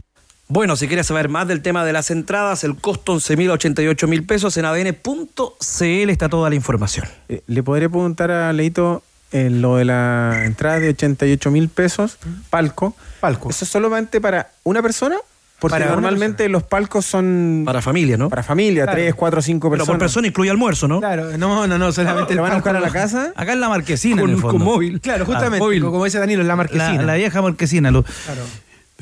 [0.55, 4.07] Bueno, si quieres saber más del tema de las entradas, el costo 11 mil, 88
[4.07, 7.07] mil pesos en adn.cl está toda la información.
[7.31, 12.19] Eh, ¿Le podría preguntar a Leito eh, lo de la entrada de 88 mil pesos,
[12.51, 12.95] palco?
[13.21, 13.49] Palco.
[13.49, 15.17] ¿Eso es solamente para una persona?
[15.59, 18.29] Porque Para normalmente los palcos son Para familia, ¿no?
[18.29, 18.99] para familia, Claro.
[18.99, 19.89] tres, cuatro, cinco Pero personas.
[19.95, 21.01] por persona incluye almuerzo, ¿no?
[21.01, 23.33] Claro, no, no, no, solamente ¿Te el van a buscar a la casa?
[23.37, 24.59] Acá en la marquesina, en Con, el fondo.
[24.59, 25.01] con móvil.
[25.01, 25.83] Claro, justamente, Ah, móvil.
[25.85, 26.93] como dice Danilo, en la marquesina.
[26.97, 27.91] La, la vieja marquesina.
[27.91, 28.05] lo-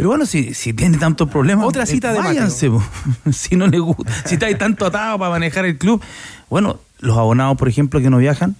[0.01, 1.67] Pero bueno, si, si tiene tantos problemas.
[1.67, 2.71] Otra cita de váyanse.
[3.33, 4.11] Si no le gusta.
[4.25, 6.01] Si estáis tanto atado para manejar el club.
[6.49, 8.57] Bueno, los abonados, por ejemplo, que no viajan,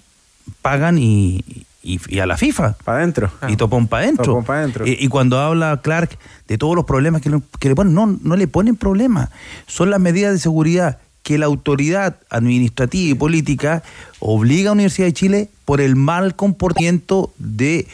[0.61, 1.43] pagan y,
[1.83, 2.75] y, y a la FIFA.
[2.85, 3.31] Para adentro.
[3.49, 4.43] Y topón para adentro.
[4.45, 4.71] Pa'.
[4.85, 8.19] Y, y cuando habla Clark de todos los problemas que, le- que le ponen, no,
[8.23, 9.31] no le ponen problemas.
[9.67, 13.83] Son las medidas de seguridad que la autoridad administrativa y política
[14.19, 17.87] obliga a la Universidad de Chile por el mal comportamiento de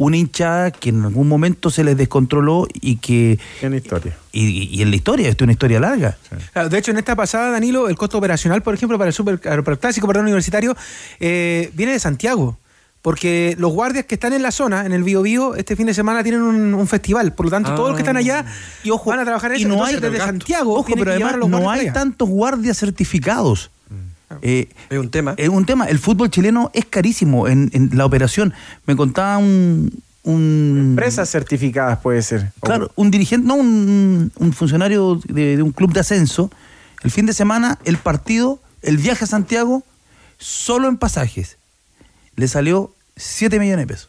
[0.00, 3.36] una hinchada que en algún momento se les descontroló y que...
[3.60, 4.16] En historia.
[4.30, 6.16] Y, y en la historia, esto es una historia larga.
[6.52, 9.40] Claro, de hecho, en esta pasada, Danilo, el costo operacional, por ejemplo, para el, super,
[9.40, 10.76] para el clásico perdón, universitario,
[11.18, 12.56] eh, viene de Santiago.
[13.02, 15.94] Porque los guardias que están en la zona, en el Bio Bio, este fin de
[15.94, 17.32] semana tienen un, un festival.
[17.32, 18.44] Por lo tanto, todos los que están allá
[18.84, 19.68] Y ojo, van a trabajar en y eso.
[19.68, 20.74] no Entonces, hay- desde Santiago.
[20.74, 21.92] Ojo, pero que llevar a además los no hay allá.
[21.92, 23.70] tantos guardias certificados.
[24.42, 25.34] Eh, Es un tema.
[25.36, 25.86] es un tema.
[25.86, 28.52] El fútbol chileno es carísimo en, en la operación.
[28.86, 32.52] Me contaba un, un Empresas certificadas puede ser.
[32.60, 36.50] Claro, un dirigente, no un, un funcionario de, de un club de ascenso.
[37.02, 39.82] El fin de semana, el partido, el viaje a Santiago,
[40.38, 41.56] solo en pasajes,
[42.36, 44.08] le salió 7 millones de pesos.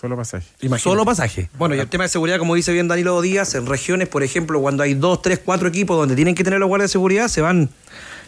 [0.00, 0.46] Solo pasaje.
[0.78, 1.50] Solo pasaje.
[1.58, 4.58] Bueno, y el tema de seguridad, como dice bien Danilo Díaz, en regiones, por ejemplo,
[4.62, 7.42] cuando hay dos, tres, cuatro equipos donde tienen que tener los guardias de seguridad, se
[7.42, 7.68] van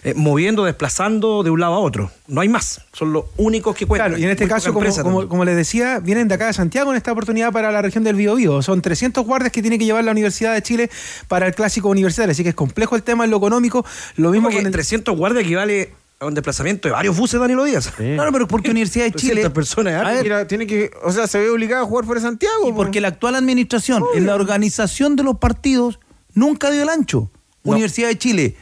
[0.04, 2.10] eh, moviendo, desplazando de un lado a otro.
[2.26, 2.80] No hay más.
[2.92, 4.10] Son los únicos que cuentan.
[4.10, 7.12] Claro, y en este caso, como, les decía, vienen de acá de Santiago en esta
[7.12, 8.62] oportunidad para la región del Biobío.
[8.62, 10.90] Son 300 guardias que tiene que llevar la Universidad de Chile
[11.28, 12.32] para el clásico universitario.
[12.32, 13.84] Así que es complejo el tema en lo económico.
[14.16, 17.92] Lo mismo con el 300 guardias equivale a un desplazamiento de varios buses, Danilo Díaz.
[17.96, 19.50] Claro, pero porque Universidad de 300 Chile.
[19.50, 19.96] personas, ¿eh?
[19.96, 22.68] A ver, Mira, tiene que, o sea, se ve obligado a jugar fuera de Santiago.
[22.68, 22.76] y po.
[22.76, 26.00] porque la actual administración, en la organización de los partidos,
[26.34, 27.30] nunca dio el ancho.
[27.64, 28.56] Universidad de Chile,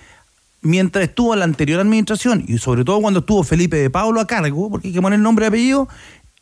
[0.63, 4.71] mientras estuvo la anterior administración, y sobre todo cuando estuvo Felipe de Pablo a cargo,
[4.71, 5.89] porque hay que poner nombre y apellido,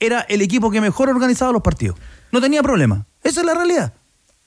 [0.00, 1.98] era el equipo que mejor organizaba los partidos.
[2.30, 3.06] No tenía problema.
[3.22, 3.94] Esa es la realidad.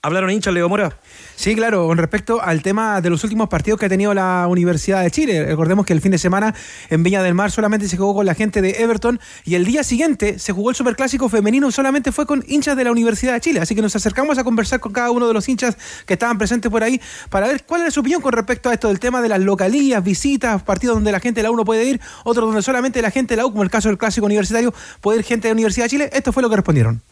[0.03, 0.97] ¿Hablaron hinchas, Leo Mora?
[1.35, 5.03] Sí, claro, con respecto al tema de los últimos partidos que ha tenido la Universidad
[5.03, 5.45] de Chile.
[5.45, 6.55] Recordemos que el fin de semana
[6.89, 9.83] en Viña del Mar solamente se jugó con la gente de Everton y el día
[9.83, 13.59] siguiente se jugó el Superclásico femenino solamente fue con hinchas de la Universidad de Chile.
[13.59, 16.71] Así que nos acercamos a conversar con cada uno de los hinchas que estaban presentes
[16.71, 19.29] por ahí para ver cuál era su opinión con respecto a esto del tema de
[19.29, 22.63] las localías, visitas, partidos donde la gente de la U no puede ir, otros donde
[22.63, 25.47] solamente la gente de la U, como el caso del Clásico Universitario, puede ir gente
[25.47, 26.09] de la Universidad de Chile.
[26.11, 27.03] Esto fue lo que respondieron.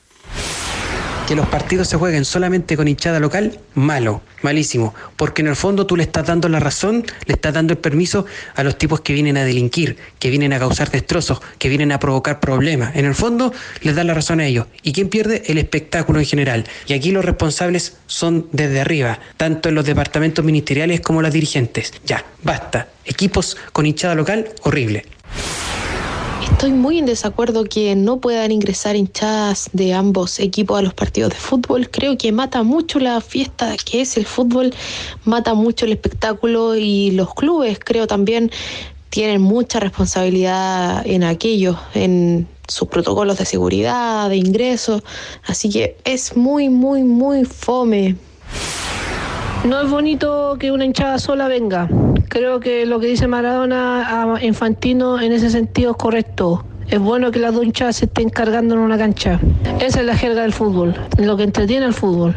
[1.29, 4.95] Que los partidos se jueguen solamente con hinchada local, malo, malísimo.
[5.15, 8.25] Porque en el fondo tú le estás dando la razón, le estás dando el permiso
[8.55, 11.99] a los tipos que vienen a delinquir, que vienen a causar destrozos, que vienen a
[11.99, 12.95] provocar problemas.
[12.95, 14.65] En el fondo les das la razón a ellos.
[14.81, 15.43] ¿Y quién pierde?
[15.45, 16.65] El espectáculo en general.
[16.87, 21.93] Y aquí los responsables son desde arriba, tanto en los departamentos ministeriales como los dirigentes.
[22.07, 22.87] Ya, basta.
[23.05, 25.05] Equipos con hinchada local, horrible.
[26.59, 31.29] Estoy muy en desacuerdo que no puedan ingresar hinchadas de ambos equipos a los partidos
[31.29, 31.89] de fútbol.
[31.89, 34.73] Creo que mata mucho la fiesta que es el fútbol,
[35.23, 38.51] mata mucho el espectáculo y los clubes creo también
[39.09, 45.01] tienen mucha responsabilidad en aquello, en sus protocolos de seguridad, de ingreso.
[45.45, 48.17] Así que es muy, muy, muy fome.
[49.65, 51.89] No es bonito que una hinchada sola venga.
[52.29, 56.63] Creo que lo que dice Maradona a Infantino en ese sentido es correcto.
[56.89, 59.37] Es bueno que las dos hinchadas se estén cargando en una cancha.
[59.81, 62.35] Esa es la jerga del fútbol, lo que entretiene el fútbol.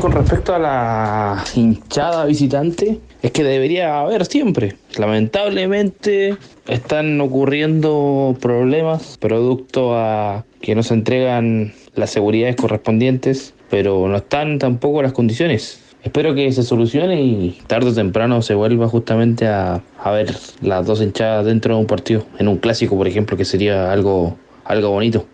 [0.00, 4.76] Con respecto a la hinchada visitante, es que debería haber siempre.
[4.96, 14.16] Lamentablemente están ocurriendo problemas producto a que no se entregan las seguridades correspondientes, pero no
[14.16, 15.82] están tampoco las condiciones.
[16.02, 20.86] Espero que se solucione y tarde o temprano se vuelva justamente a, a ver las
[20.86, 24.90] dos hinchadas dentro de un partido, en un clásico por ejemplo, que sería algo, algo
[24.90, 25.26] bonito.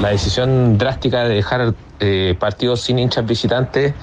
[0.00, 3.94] La decisión drástica de dejar eh, partidos sin hinchas visitantes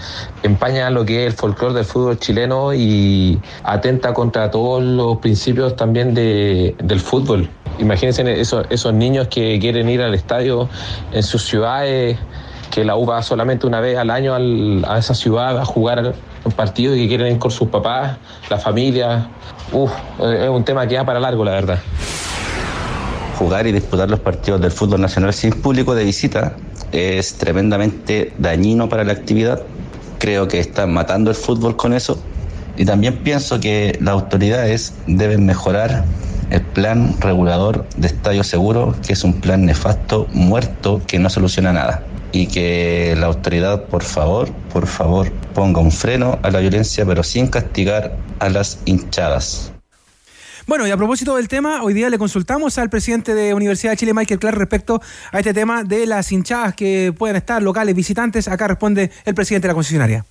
[0.43, 5.75] empaña lo que es el folclore del fútbol chileno y atenta contra todos los principios
[5.75, 7.49] también de, del fútbol.
[7.79, 10.69] Imagínense esos, esos niños que quieren ir al estadio
[11.11, 12.17] en sus ciudades,
[12.71, 16.13] que la U va solamente una vez al año al, a esa ciudad a jugar
[16.43, 18.17] un partido y que quieren ir con sus papás,
[18.49, 19.27] la familia.
[19.71, 21.79] Uf, es un tema que va para largo, la verdad
[23.39, 26.57] jugar y disputar los partidos del fútbol nacional sin público de visita
[26.91, 29.61] es tremendamente dañino para la actividad.
[30.17, 32.21] Creo que están matando el fútbol con eso.
[32.75, 36.03] Y también pienso que las autoridades deben mejorar
[36.49, 41.71] el plan regulador de Estadio Seguro, que es un plan nefasto, muerto, que no soluciona
[41.71, 42.03] nada.
[42.31, 47.23] Y que la autoridad, por favor, por favor, ponga un freno a la violencia, pero
[47.23, 49.71] sin castigar a las hinchadas.
[50.67, 53.97] Bueno, y a propósito del tema, hoy día le consultamos al presidente de Universidad de
[53.97, 58.47] Chile, Michael Clark, respecto a este tema de las hinchadas que pueden estar locales, visitantes.
[58.47, 60.25] Acá responde el presidente de la concesionaria.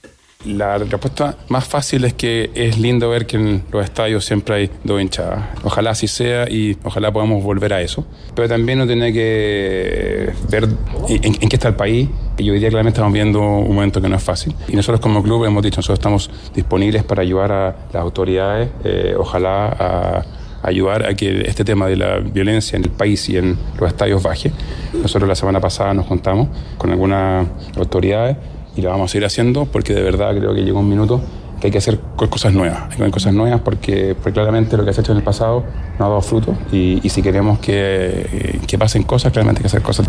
[0.45, 4.71] La respuesta más fácil es que es lindo ver que en los estadios siempre hay
[4.85, 5.47] dos hinchadas.
[5.65, 8.07] Ojalá así sea y ojalá podamos volver a eso.
[8.37, 10.69] Pero también uno tiene que ver
[11.09, 12.09] en, en qué está el país.
[12.37, 14.55] Y hoy día claramente estamos viendo un momento que no es fácil.
[14.69, 19.17] Y nosotros como club hemos dicho, nosotros estamos disponibles para ayudar a las autoridades, eh,
[19.19, 20.25] ojalá a
[20.63, 24.23] ayudar a que este tema de la violencia en el país y en los estadios
[24.23, 24.53] baje.
[24.93, 27.45] Nosotros la semana pasada nos juntamos con algunas
[27.77, 28.37] autoridades
[28.79, 31.21] y lo vamos a seguir haciendo porque de verdad creo que llegó un minuto
[31.61, 34.93] que hay que hacer cosas nuevas, hay que hacer cosas nuevas porque, claramente lo que
[34.93, 35.65] se ha hecho en el pasado
[35.99, 39.67] no ha dado fruto y, y si queremos que, que pasen cosas, claramente hay que
[39.67, 40.09] hacer cosas.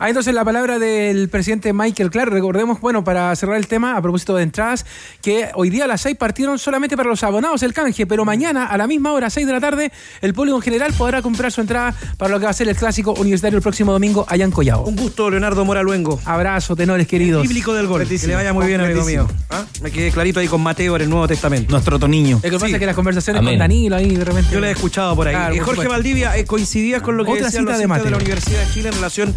[0.00, 2.30] Ah, entonces la palabra del presidente Michael Clark.
[2.30, 4.86] Recordemos, bueno, para cerrar el tema, a propósito de entradas,
[5.22, 8.66] que hoy día a las 6 partieron solamente para los abonados el canje, pero mañana
[8.66, 11.60] a la misma hora, 6 de la tarde, el público en general podrá comprar su
[11.60, 14.52] entrada para lo que va a ser el clásico universitario el próximo domingo allá en
[14.52, 14.84] Collao.
[14.84, 16.20] Un gusto, Leonardo Moraluengo.
[16.24, 17.42] Abrazo, tenores queridos.
[17.42, 18.06] El bíblico del gol.
[18.06, 19.26] Que le vaya muy bien, amigo mío.
[19.50, 19.64] ¿Ah?
[19.82, 21.72] Me quedé clarito ahí con Mateo en el Nuevo Testamento.
[21.72, 22.36] Nuestro toniño.
[22.36, 23.54] Lo que pasa es que las conversaciones Amén.
[23.54, 24.52] con Danilo ahí de repente.
[24.52, 25.34] Yo le he escuchado por ahí.
[25.34, 28.10] Claro, eh, Jorge Valdivia, eh, coincidías con lo que Otra decían cita los de de,
[28.10, 29.34] la Universidad de Chile en relación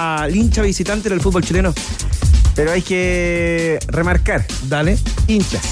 [0.00, 1.72] al hincha visitante del fútbol chileno.
[2.54, 4.44] Pero hay que remarcar.
[4.68, 4.98] Dale.
[5.26, 5.62] Hinchas.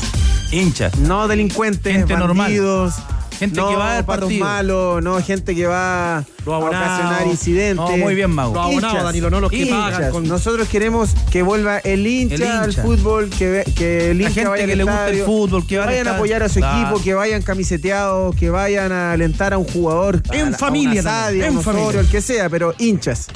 [0.53, 0.97] Hinchas.
[0.99, 2.47] No delincuentes, Gente normal.
[2.47, 2.95] bandidos.
[3.38, 4.45] Gente no que va al partido.
[4.45, 7.77] malos, no gente que va a ocasionar incidentes.
[7.77, 8.53] No, muy bien, Mago.
[8.53, 9.93] Los abonados, Hinchas, Danilo, no los que hinchas.
[9.93, 12.62] pagan con- Nosotros queremos que vuelva el hincha, El hincha.
[12.64, 15.67] al fútbol, que, que el La hincha gente vaya al que le gusta el fútbol,
[15.69, 19.53] que al vayan a apoyar a su equipo, que vayan camiseteados, que vayan a alentar
[19.55, 20.21] a un jugador.
[20.33, 22.01] En a la- a familia una también, Sadia, en a un familia.
[22.01, 23.29] El que sea, pero hinchas.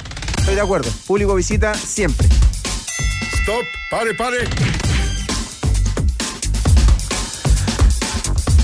[0.43, 0.91] Estoy de acuerdo.
[1.07, 2.27] Público visita siempre.
[2.27, 4.82] Stop, pare, pare.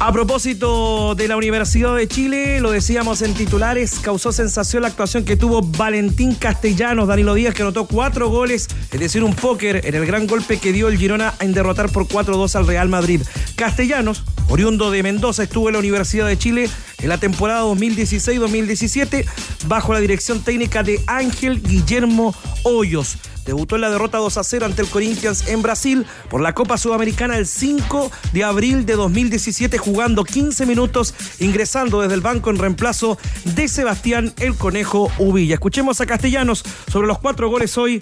[0.01, 5.25] A propósito de la Universidad de Chile, lo decíamos en titulares, causó sensación la actuación
[5.25, 9.95] que tuvo Valentín Castellanos, Danilo Díaz, que anotó cuatro goles, es decir, un póker en
[9.95, 13.21] el gran golpe que dio el Girona en derrotar por 4-2 al Real Madrid.
[13.57, 16.69] Castellanos, oriundo de Mendoza, estuvo en la Universidad de Chile
[17.01, 19.25] en la temporada 2016-2017
[19.67, 22.33] bajo la dirección técnica de Ángel Guillermo
[22.63, 23.17] Hoyos.
[23.49, 26.77] Debutó en la derrota 2 a 0 ante el Corinthians en Brasil por la Copa
[26.77, 32.59] Sudamericana el 5 de abril de 2017, jugando 15 minutos, ingresando desde el banco en
[32.59, 35.55] reemplazo de Sebastián el Conejo Uvilla.
[35.55, 37.99] Escuchemos a Castellanos sobre los cuatro goles hoy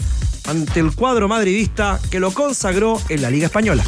[0.47, 3.83] ante el cuadro madridista que lo consagró en la Liga Española.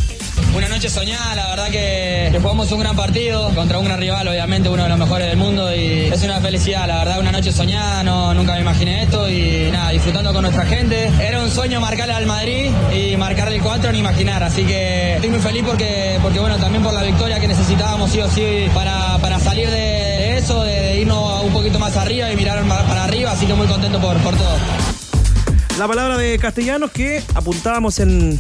[0.55, 4.69] Una noche soñada, la verdad que, jugamos un gran partido contra un gran rival, obviamente
[4.69, 8.03] uno de los mejores del mundo y es una felicidad, la verdad, una noche soñada,
[8.03, 11.11] no, nunca me imaginé esto y nada, disfrutando con nuestra gente.
[11.19, 15.29] Era un sueño marcarle al Madrid y marcarle el 4 ni imaginar, así que estoy
[15.29, 19.17] muy feliz porque, porque bueno, también por la victoria que necesitábamos sí o sí para,
[19.19, 23.31] para salir de eso, de, de irnos un poquito más arriba y mirar para arriba,
[23.31, 24.57] así que muy contento por, por todo.
[25.77, 28.37] La palabra de Castellanos que apuntábamos en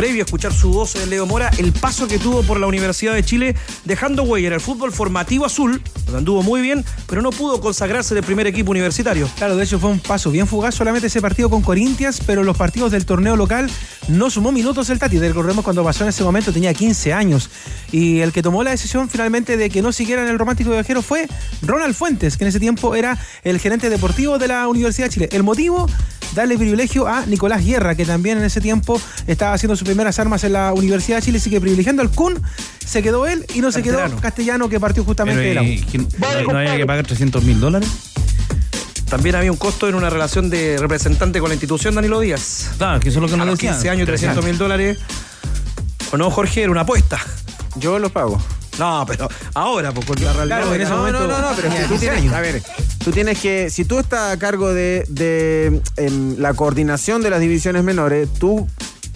[0.00, 3.12] previo a escuchar su voz de Leo Mora, el paso que tuvo por la Universidad
[3.12, 7.28] de Chile, dejando huella en el fútbol formativo azul, donde anduvo muy bien, pero no
[7.28, 9.28] pudo consagrarse del primer equipo universitario.
[9.36, 12.56] Claro, de hecho fue un paso bien fugaz solamente ese partido con Corintias, pero los
[12.56, 13.70] partidos del torneo local
[14.08, 15.18] no sumó minutos el Tati.
[15.18, 17.50] Recordemos cuando pasó en ese momento tenía 15 años.
[17.92, 21.02] Y el que tomó la decisión finalmente de que no siguiera en el romántico viajero
[21.02, 21.28] fue
[21.62, 25.28] Ronald Fuentes, que en ese tiempo era el gerente deportivo de la Universidad de Chile.
[25.32, 25.88] El motivo,
[26.34, 30.44] darle privilegio a Nicolás Guerra, que también en ese tiempo estaba haciendo su primeras armas
[30.44, 32.40] en la Universidad de Chile, así que privilegiando al Kun,
[32.84, 35.66] se quedó él y no se quedó Castellano, que partió justamente de la U.
[36.50, 37.88] ¿No había que pagar 300 mil dólares?
[39.10, 42.70] También había un costo en una relación de representante con la institución Danilo Díaz.
[42.78, 43.72] Claro, que eso es lo que a no los decía.
[43.72, 44.98] 15 años, 300 mil dólares.
[46.12, 46.62] ¿O no, Jorge?
[46.62, 47.18] Era una apuesta.
[47.74, 48.40] Yo lo pago.
[48.78, 51.26] No, pero ahora, pues con la realidad Claro, en ese no, momento.
[51.26, 52.62] no, no, no, pero es que tú tienes, a ver,
[53.04, 57.40] tú tienes que, si tú estás a cargo de, de em, la coordinación de las
[57.40, 58.66] divisiones menores, tú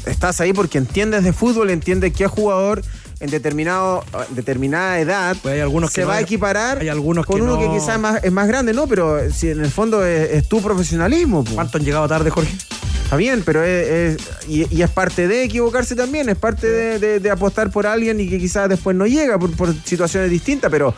[0.07, 2.83] estás ahí porque entiendes de fútbol, entiendes qué jugador
[3.25, 7.27] en determinado, determinada edad Pues hay algunos se que va no- a equiparar hay algunos
[7.27, 8.87] con que uno no- que quizás es más, es más grande, ¿no?
[8.87, 11.43] Pero si en el fondo es, es tu profesionalismo.
[11.45, 11.55] po.
[11.55, 12.55] ¿Cuánto han llegado tarde, Jorge?
[13.05, 16.99] Está bien, pero es, es- y, y es parte de equivocarse también, es parte de,
[16.99, 20.71] de- de apostar por alguien y que quizás después no llega por, por situaciones distintas,
[20.71, 20.95] pero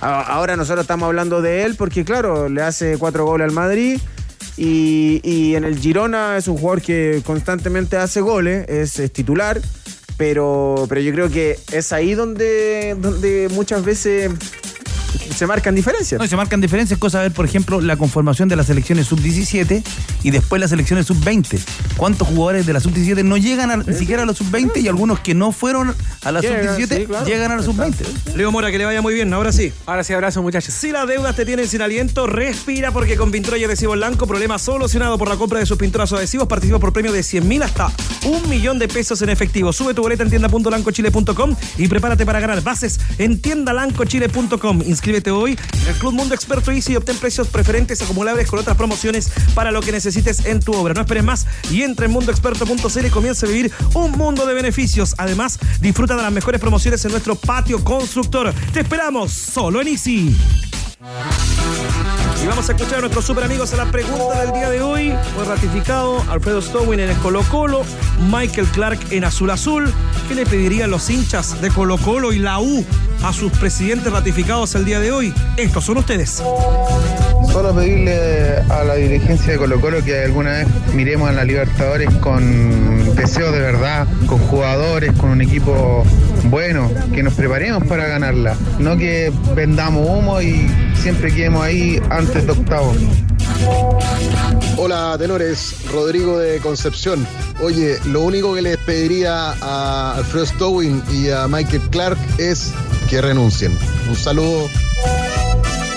[0.00, 3.98] a- ahora nosotros estamos hablando de él porque, claro, le hace cuatro goles al Madrid.
[4.56, 9.60] Y, y en el Girona es un jugador que constantemente hace goles, es, es titular,
[10.16, 14.30] pero, pero yo creo que es ahí donde, donde muchas veces
[15.34, 16.18] se marcan diferencias.
[16.18, 19.82] No, y se marcan diferencias, cosa ver, por ejemplo, la conformación de las selecciones sub-17
[20.22, 21.60] y después las selecciones sub-20.
[21.96, 25.20] ¿Cuántos jugadores de la sub-17 no llegan a- ni siquiera a la sub-20 y algunos
[25.20, 27.26] que no fueron a la Llegan, sub-17 sí, claro.
[27.26, 27.94] llegan a la sub-20?
[28.36, 29.72] Leo Mora, que le vaya muy bien, ahora sí.
[29.86, 30.74] Ahora sí, abrazo, muchachos.
[30.74, 34.58] Si las deudas te tienen sin aliento, respira porque con Pintura y Adhesivo Blanco, problema
[34.58, 37.62] solucionado por la compra de sus pinturas o adhesivos, participa por premio de 100 mil
[37.62, 37.90] hasta
[38.24, 39.72] un millón de pesos en efectivo.
[39.72, 44.82] Sube tu boleta en tienda.lancochile.com y prepárate para ganar bases en tiendalancochile.com.
[45.04, 48.74] Inscríbete hoy en el Club Mundo Experto Easy y obtén precios preferentes acumulables con otras
[48.74, 50.94] promociones para lo que necesites en tu obra.
[50.94, 55.14] No esperes más y entra en mundoexperto.cl y comienza a vivir un mundo de beneficios.
[55.18, 58.54] Además, disfruta de las mejores promociones en nuestro patio constructor.
[58.72, 60.34] Te esperamos solo en Easy.
[62.42, 65.14] Y vamos a escuchar a nuestros super amigos a la pregunta del día de hoy.
[65.34, 67.82] Fue ratificado Alfredo Stowin en el Colo Colo,
[68.30, 69.92] Michael Clark en Azul Azul.
[70.28, 72.84] ¿Qué le pedirían los hinchas de Colo Colo y la U
[73.22, 75.34] a sus presidentes ratificados el día de hoy?
[75.56, 76.42] Estos son ustedes.
[77.52, 82.08] Solo pedirle a la dirigencia de Colo Colo que alguna vez miremos a la Libertadores
[82.16, 86.04] con deseo de verdad, con jugadores, con un equipo
[86.44, 92.46] bueno, que nos preparemos para ganarla, no que vendamos humo y siempre quedemos ahí antes
[92.46, 92.94] de octavo.
[94.76, 95.76] Hola, tenores.
[95.92, 97.26] Rodrigo de Concepción.
[97.62, 102.72] Oye, lo único que les pediría a Alfredo Stowin y a Michael Clark es
[103.08, 103.76] que renuncien.
[104.08, 104.68] Un saludo.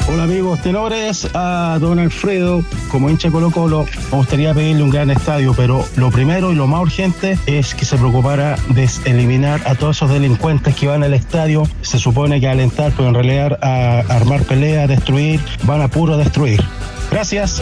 [0.09, 4.89] Hola amigos tenores, a don Alfredo, como hincha de Colo Colo, me gustaría pedirle un
[4.89, 9.61] gran estadio, pero lo primero y lo más urgente es que se preocupara de eliminar
[9.65, 13.59] a todos esos delincuentes que van al estadio, se supone que alentar, pero en realidad
[13.61, 16.63] a armar pelea, a destruir, van a puro destruir.
[17.11, 17.61] Gracias.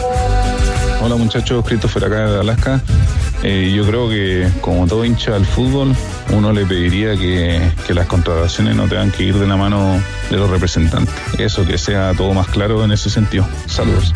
[1.02, 2.80] Hola muchachos, Christopher acá de Alaska.
[3.42, 5.94] Eh, yo creo que como todo hincha del fútbol,
[6.32, 10.36] uno le pediría que, que las contrataciones no tengan que ir de la mano de
[10.36, 11.14] los representantes.
[11.38, 13.46] Eso, que sea todo más claro en ese sentido.
[13.66, 14.12] Saludos.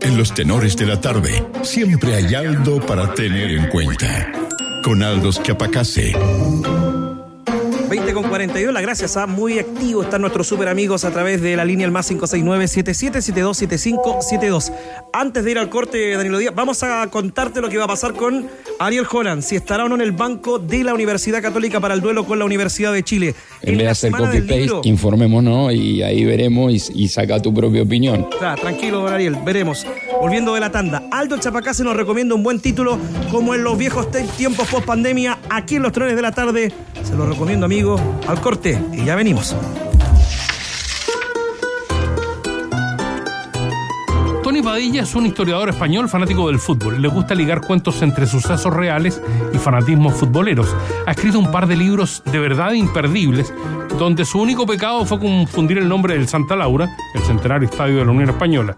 [0.00, 4.30] En los tenores de la tarde, siempre hay algo para tener en cuenta.
[4.84, 6.12] Con Aldos Capacase.
[7.92, 11.56] 20 con 42, las gracias a muy activo están nuestros super amigos a través de
[11.56, 14.72] la línea el más 569-7772-7572.
[15.12, 18.14] Antes de ir al corte, Danilo Díaz, vamos a contarte lo que va a pasar
[18.14, 21.92] con Ariel Holland, si estará o no en el banco de la Universidad Católica para
[21.92, 23.34] el duelo con la Universidad de Chile.
[23.60, 28.26] En vez de hacer copy-paste, informémonos y ahí veremos y, y saca tu propia opinión.
[28.38, 29.86] Claro, tranquilo, don Ariel, veremos.
[30.22, 32.96] Volviendo de la tanda, Aldo Chapacase nos recomienda un buen título
[33.28, 34.06] como en los viejos
[34.36, 36.72] tiempos post pandemia, aquí en los trenes de la tarde.
[37.02, 37.96] Se lo recomiendo, amigo,
[38.28, 39.56] al corte y ya venimos.
[44.44, 47.02] Tony Padilla es un historiador español fanático del fútbol.
[47.02, 49.20] Le gusta ligar cuentos entre sucesos reales
[49.52, 50.72] y fanatismos futboleros.
[51.04, 53.52] Ha escrito un par de libros de verdad imperdibles,
[53.98, 58.04] donde su único pecado fue confundir el nombre del Santa Laura, el centenario estadio de
[58.04, 58.76] la Unión Española.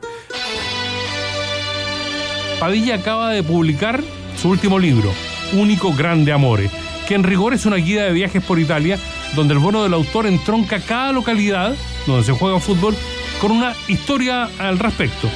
[2.65, 4.03] Padilla acaba de publicar
[4.41, 5.13] su último libro,
[5.53, 6.71] Único Grande Amore,
[7.07, 8.99] que en rigor es una guía de viajes por Italia,
[9.37, 11.75] donde el bono del autor entronca cada localidad
[12.07, 12.97] donde se juega fútbol
[13.39, 15.29] con una historia al respecto.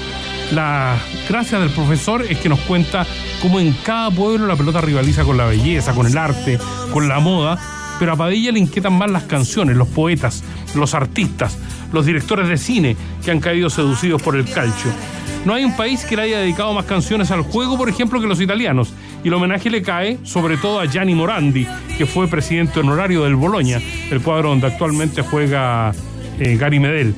[0.52, 0.96] La
[1.28, 3.06] gracia del profesor es que nos cuenta
[3.42, 6.58] cómo en cada pueblo la pelota rivaliza con la belleza, con el arte,
[6.94, 7.58] con la moda,
[7.98, 10.42] pero a Padilla le inquietan más las canciones, los poetas,
[10.74, 11.58] los artistas,
[11.92, 14.90] los directores de cine que han caído seducidos por el calcio.
[15.48, 18.26] No hay un país que le haya dedicado más canciones al juego, por ejemplo, que
[18.26, 18.92] los italianos.
[19.24, 23.34] Y el homenaje le cae sobre todo a Gianni Morandi, que fue presidente honorario del
[23.34, 23.80] Boloña,
[24.10, 25.94] el cuadro donde actualmente juega
[26.38, 27.14] eh, Gary Medel.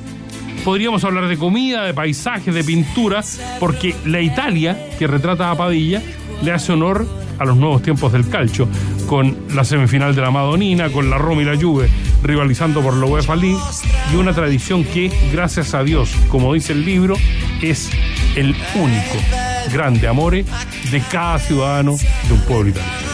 [0.63, 3.21] Podríamos hablar de comida, de paisajes, de pintura,
[3.59, 6.01] porque la Italia, que retrata a Padilla,
[6.41, 7.05] le hace honor
[7.41, 8.67] a los nuevos tiempos del calcio,
[9.07, 11.89] con la semifinal de la Madonina, con la Roma y la Juve
[12.23, 13.59] rivalizando por la UEFA League,
[14.13, 17.15] y una tradición que, gracias a Dios, como dice el libro,
[17.61, 17.89] es
[18.35, 19.17] el único
[19.73, 20.45] grande amore
[20.91, 23.10] de cada ciudadano de un pueblo italiano.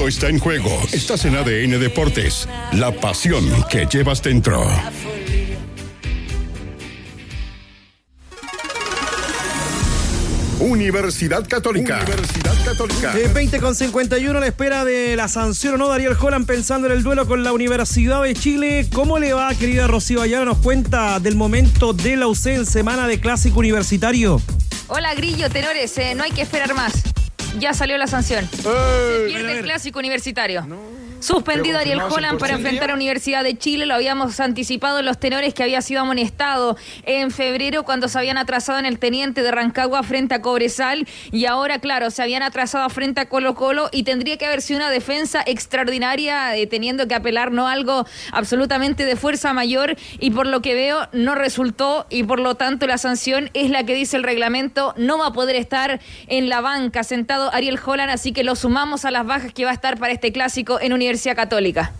[0.00, 0.80] Todo está en juego.
[0.92, 2.48] Estás en ADN Deportes.
[2.72, 4.66] La pasión que llevas dentro.
[10.58, 11.98] Universidad Católica.
[11.98, 13.12] Universidad Católica.
[13.18, 16.86] En 20 con 51 a la espera de la sanción o no, Dariel Holland pensando
[16.86, 18.86] en el duelo con la Universidad de Chile.
[18.90, 20.46] ¿Cómo le va, querida Rocío Ayala?
[20.46, 24.40] Nos cuenta del momento de la UC en semana de clásico universitario.
[24.88, 27.09] Hola Grillo, tenores, eh, no hay que esperar más.
[27.58, 28.48] Ya salió la sanción.
[28.50, 30.66] Se pierde el clásico universitario.
[31.20, 33.84] Suspendido Ariel Holland para 100% enfrentar a Universidad de Chile.
[33.84, 38.38] Lo habíamos anticipado en los tenores que había sido amonestado en febrero cuando se habían
[38.38, 41.06] atrasado en el teniente de Rancagua frente a Cobresal.
[41.30, 44.78] Y ahora, claro, se habían atrasado frente a Colo Colo y tendría que haber sido
[44.78, 49.96] una defensa extraordinaria, eh, teniendo que apelar no algo absolutamente de fuerza mayor.
[50.20, 53.84] Y por lo que veo, no resultó y por lo tanto la sanción es la
[53.84, 54.94] que dice el reglamento.
[54.96, 59.04] No va a poder estar en la banca sentado Ariel Holland, así que lo sumamos
[59.04, 61.92] a las bajas que va a estar para este clásico en Universidad Católica.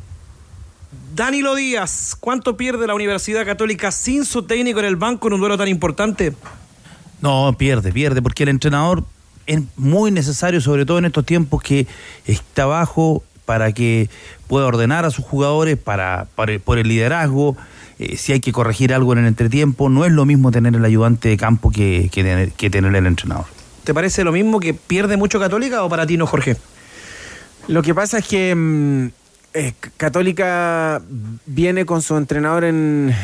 [1.14, 5.40] Danilo Díaz, ¿cuánto pierde la Universidad Católica sin su técnico en el banco en un
[5.40, 6.32] duelo tan importante?
[7.20, 9.04] No, pierde, pierde, porque el entrenador
[9.46, 11.86] es muy necesario, sobre todo en estos tiempos que
[12.26, 14.08] está bajo para que
[14.46, 17.56] pueda ordenar a sus jugadores para, para- por el liderazgo.
[17.98, 20.84] eh, si hay que corregir algo en el entretiempo, no es lo mismo tener el
[20.84, 23.44] ayudante de campo que, que tener, que tener el entrenador.
[23.84, 26.56] ¿Te parece lo mismo que pierde mucho Católica o para ti no, Jorge?
[27.68, 29.06] Lo que pasa es que mm,
[29.54, 31.00] eh, Católica
[31.46, 33.14] viene con su entrenador en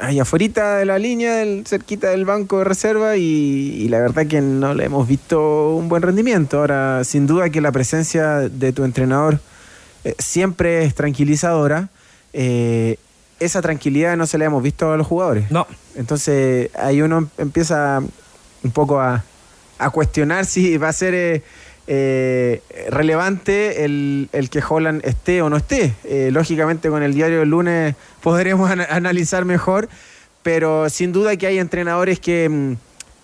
[0.00, 4.26] ahí afuera de la línea, del- cerquita del banco de reserva y, y la verdad
[4.26, 6.58] que no le hemos visto un buen rendimiento.
[6.58, 9.40] Ahora, sin duda que la presencia de tu entrenador
[10.04, 11.88] eh, siempre es tranquilizadora.
[12.32, 12.96] Eh,
[13.40, 15.50] esa tranquilidad no se la hemos visto a los jugadores.
[15.50, 15.66] No.
[15.96, 18.00] Entonces ahí uno em- empieza
[18.64, 19.24] un poco a,
[19.78, 21.42] a cuestionar si va a ser
[21.86, 25.94] eh, relevante el, el que Holland esté o no esté.
[26.04, 29.88] Eh, lógicamente con el diario del lunes podremos ana- analizar mejor,
[30.42, 32.72] pero sin duda que hay entrenadores que, mm,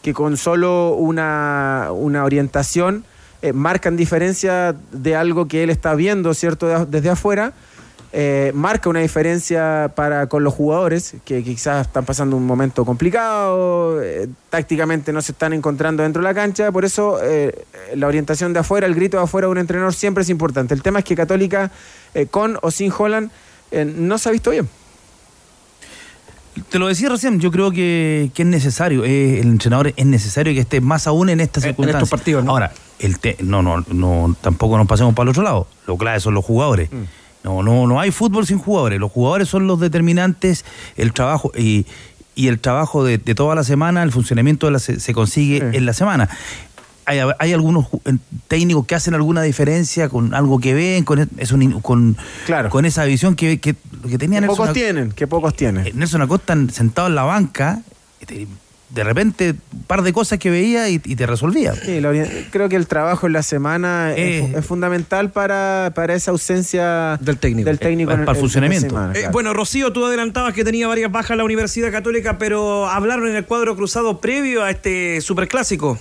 [0.03, 3.05] que con solo una, una orientación
[3.43, 7.53] eh, marcan diferencia de algo que él está viendo, ¿cierto?, desde afuera.
[8.13, 12.85] Eh, marca una diferencia para con los jugadores que, que quizás están pasando un momento
[12.85, 18.07] complicado, eh, tácticamente no se están encontrando dentro de la cancha, por eso eh, la
[18.07, 20.73] orientación de afuera, el grito de afuera de un entrenador siempre es importante.
[20.75, 21.71] El tema es que Católica,
[22.15, 23.31] eh, con o sin Holland,
[23.71, 24.69] eh, no se ha visto bien.
[26.71, 30.53] Te lo decía recién, yo creo que, que es necesario, eh, el entrenador es necesario
[30.55, 32.03] que esté más aún en estas en circunstancias.
[32.03, 32.51] estos partidos, ¿no?
[32.51, 35.69] Ahora, el te- no, no, no, tampoco nos pasemos para el otro lado.
[35.87, 36.89] Lo clave son los jugadores.
[37.45, 38.99] No, no, no hay fútbol sin jugadores.
[39.01, 40.65] Los jugadores son los determinantes,
[40.97, 41.87] el trabajo y,
[42.35, 45.59] y el trabajo de, de toda la semana, el funcionamiento de la se, se consigue
[45.77, 46.29] en la semana.
[47.07, 47.87] Hay, hay algunos
[48.49, 52.19] técnicos que hacen alguna diferencia con algo que ven, con, e- es un in- con,
[52.69, 53.75] con esa visión que, que,
[54.09, 55.99] que tenía Que Nelson pocos Ac- tienen, que pocos tienen.
[55.99, 57.81] Nelson Acosta sentado en la banca,
[58.91, 61.75] de repente un par de cosas que veía y, y te resolvía.
[61.75, 64.53] Sí, la ori- creo que el trabajo en la semana es, Eh.
[64.57, 67.67] es fundamental para, para esa ausencia del técnico.
[67.69, 68.35] Del técnico en- en la
[68.81, 72.89] semana, Eh, bueno, Rocío, tú adelantabas que tenía varias bajas en la Universidad Católica, pero
[72.89, 75.99] hablaron en el cuadro cruzado previo a este superclásico.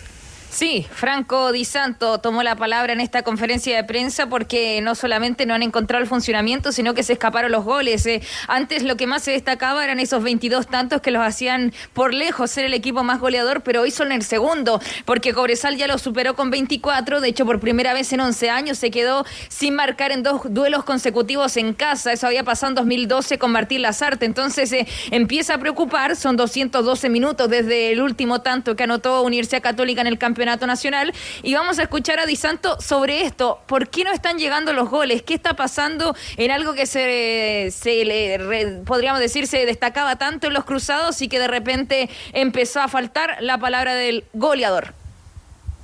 [0.50, 5.46] Sí, Franco Di Santo tomó la palabra en esta conferencia de prensa porque no solamente
[5.46, 8.06] no han encontrado el funcionamiento, sino que se escaparon los goles.
[8.06, 12.14] Eh, antes lo que más se destacaba eran esos 22 tantos que los hacían por
[12.14, 15.98] lejos ser el equipo más goleador, pero hoy son el segundo, porque Cobresal ya lo
[15.98, 17.20] superó con 24.
[17.20, 20.86] De hecho, por primera vez en 11 años se quedó sin marcar en dos duelos
[20.86, 22.14] consecutivos en casa.
[22.14, 24.26] Eso había pasado en 2012 con Martín Lazarte.
[24.26, 26.16] Entonces eh, empieza a preocupar.
[26.16, 31.14] Son 212 minutos desde el último tanto que anotó Universidad Católica en el campeonato nacional.
[31.44, 33.60] Y vamos a escuchar a Di Santo sobre esto.
[33.68, 35.22] ¿Por qué no están llegando los goles?
[35.24, 40.54] ¿Qué está pasando en algo que se, se le, podríamos decir, se destacaba tanto en
[40.54, 44.94] los cruzados y que de repente empezó a faltar la palabra del goleador?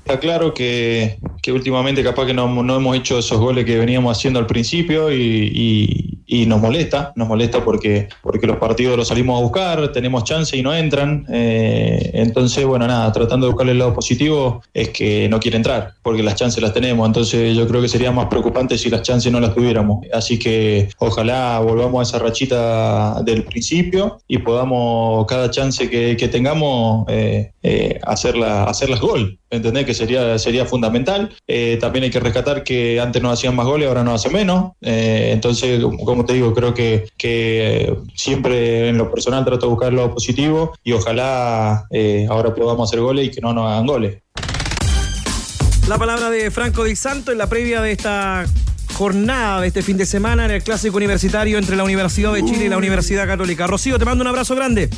[0.05, 4.17] Está claro que, que últimamente capaz que no, no hemos hecho esos goles que veníamos
[4.17, 9.39] haciendo al principio y- y nos molesta, nos molesta porque, porque los partidos los salimos
[9.39, 11.27] a buscar, tenemos chance y no entran.
[11.29, 15.93] eh, entonces, bueno, nada, tratando de buscarle el lado positivo es que no quiere entrar,
[16.01, 17.05] porque las chances las tenemos.
[17.05, 20.03] Entonces yo creo que sería más preocupante si las chances no las tuviéramos.
[20.11, 27.05] Así que ojalá volvamos a esa rachita del principio y podamos cada chance que, tengamos
[27.09, 29.37] eh, eh, hacerla, hacerlas gol.
[29.51, 29.85] ¿Entendés?
[29.85, 31.29] Que sería, sería fundamental.
[31.47, 34.71] Eh, también hay que rescatar que antes no hacían más goles, ahora no hace menos.
[34.81, 39.71] Eh, entonces, como- como te digo, creo que, que siempre en lo personal trato de
[39.71, 43.85] buscar lo positivo y ojalá eh, ahora podamos hacer goles y que no nos hagan
[43.85, 44.21] goles.
[45.89, 48.45] La palabra de Franco Di Santo en la previa de esta
[48.93, 52.65] jornada de este fin de semana en el clásico universitario entre la Universidad de Chile
[52.65, 53.67] y la Universidad Católica.
[53.67, 54.89] Rocío, te mando un abrazo grande.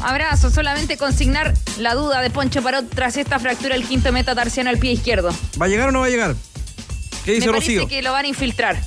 [0.00, 4.78] Abrazo, solamente consignar la duda de Poncho Parot tras esta fractura del quinto metatarsiano al
[4.78, 5.30] pie izquierdo.
[5.60, 6.34] ¿Va a llegar o no va a llegar?
[7.24, 7.88] ¿Qué dice Me parece Rocío?
[7.88, 8.82] que lo van a infiltrar.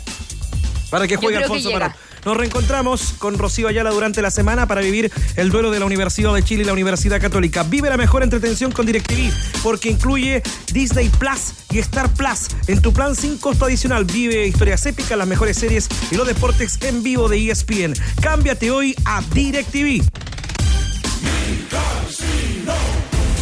[0.89, 1.71] Para que juegue que Alfonso.
[1.71, 1.93] Parot.
[2.25, 6.33] Nos reencontramos con Rocío Ayala durante la semana para vivir el duelo de la Universidad
[6.33, 7.61] de Chile y la Universidad Católica.
[7.61, 9.31] Vive la mejor entretención con DirecTV
[9.61, 10.41] porque incluye
[10.73, 12.47] Disney Plus y Star Plus.
[12.65, 16.79] En tu plan sin costo adicional vive historias épicas, las mejores series y los deportes
[16.81, 17.93] en vivo de ESPN.
[18.21, 20.01] Cámbiate hoy a DirecTV.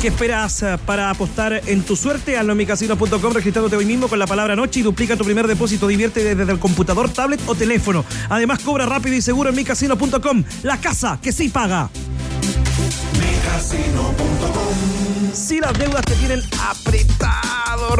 [0.04, 2.38] ¿Qué esperas eh, para apostar en tu suerte?
[2.38, 5.88] Hazlo en micasino.com registrándote hoy mismo con la palabra noche y duplica tu primer depósito.
[5.88, 8.04] Divierte desde el computador, tablet o teléfono.
[8.28, 10.44] Además, cobra rápido y seguro en micasino.com.
[10.64, 11.90] La casa que sí paga.
[15.32, 17.96] Si las deudas te tienen apretado,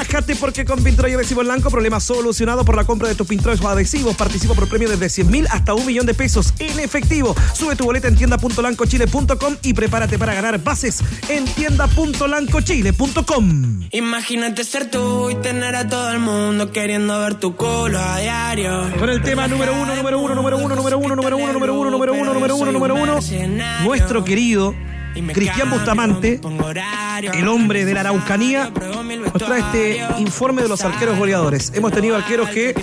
[0.00, 3.60] relájate porque con Pintura y Adhesivo Blanco, problema solucionado por la compra de tus pintores
[3.60, 4.16] o adhesivos.
[4.16, 7.36] Participa por premio desde 100 mil hasta un millón de pesos en efectivo.
[7.52, 13.88] Sube tu boleta en tienda.lancochile.com y prepárate para ganar bases en tienda.lancochile.com.
[13.90, 18.90] Imagínate ser tú y tener a todo el mundo queriendo ver tu culo a diario.
[18.98, 21.90] Con el tema número uno, número uno, número uno, número uno, número uno, número uno,
[21.90, 23.18] número uno, número uno, número uno,
[23.84, 24.74] nuestro querido
[25.32, 26.40] Cristian Bustamante,
[27.34, 28.70] el hombre de la Araucanía,
[29.32, 31.72] nos trae este informe de los arqueros goleadores.
[31.74, 32.74] Hemos tenido arqueros que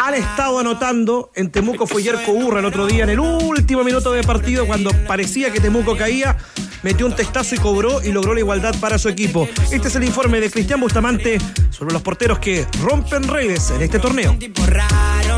[0.00, 1.30] han estado anotando.
[1.34, 4.90] En Temuco fue Yerko Urra el otro día, en el último minuto de partido, cuando
[5.06, 6.36] parecía que Temuco caía,
[6.82, 9.48] metió un testazo y cobró y logró la igualdad para su equipo.
[9.70, 11.38] Este es el informe de Cristian Bustamante
[11.70, 14.36] sobre los porteros que rompen redes en este torneo.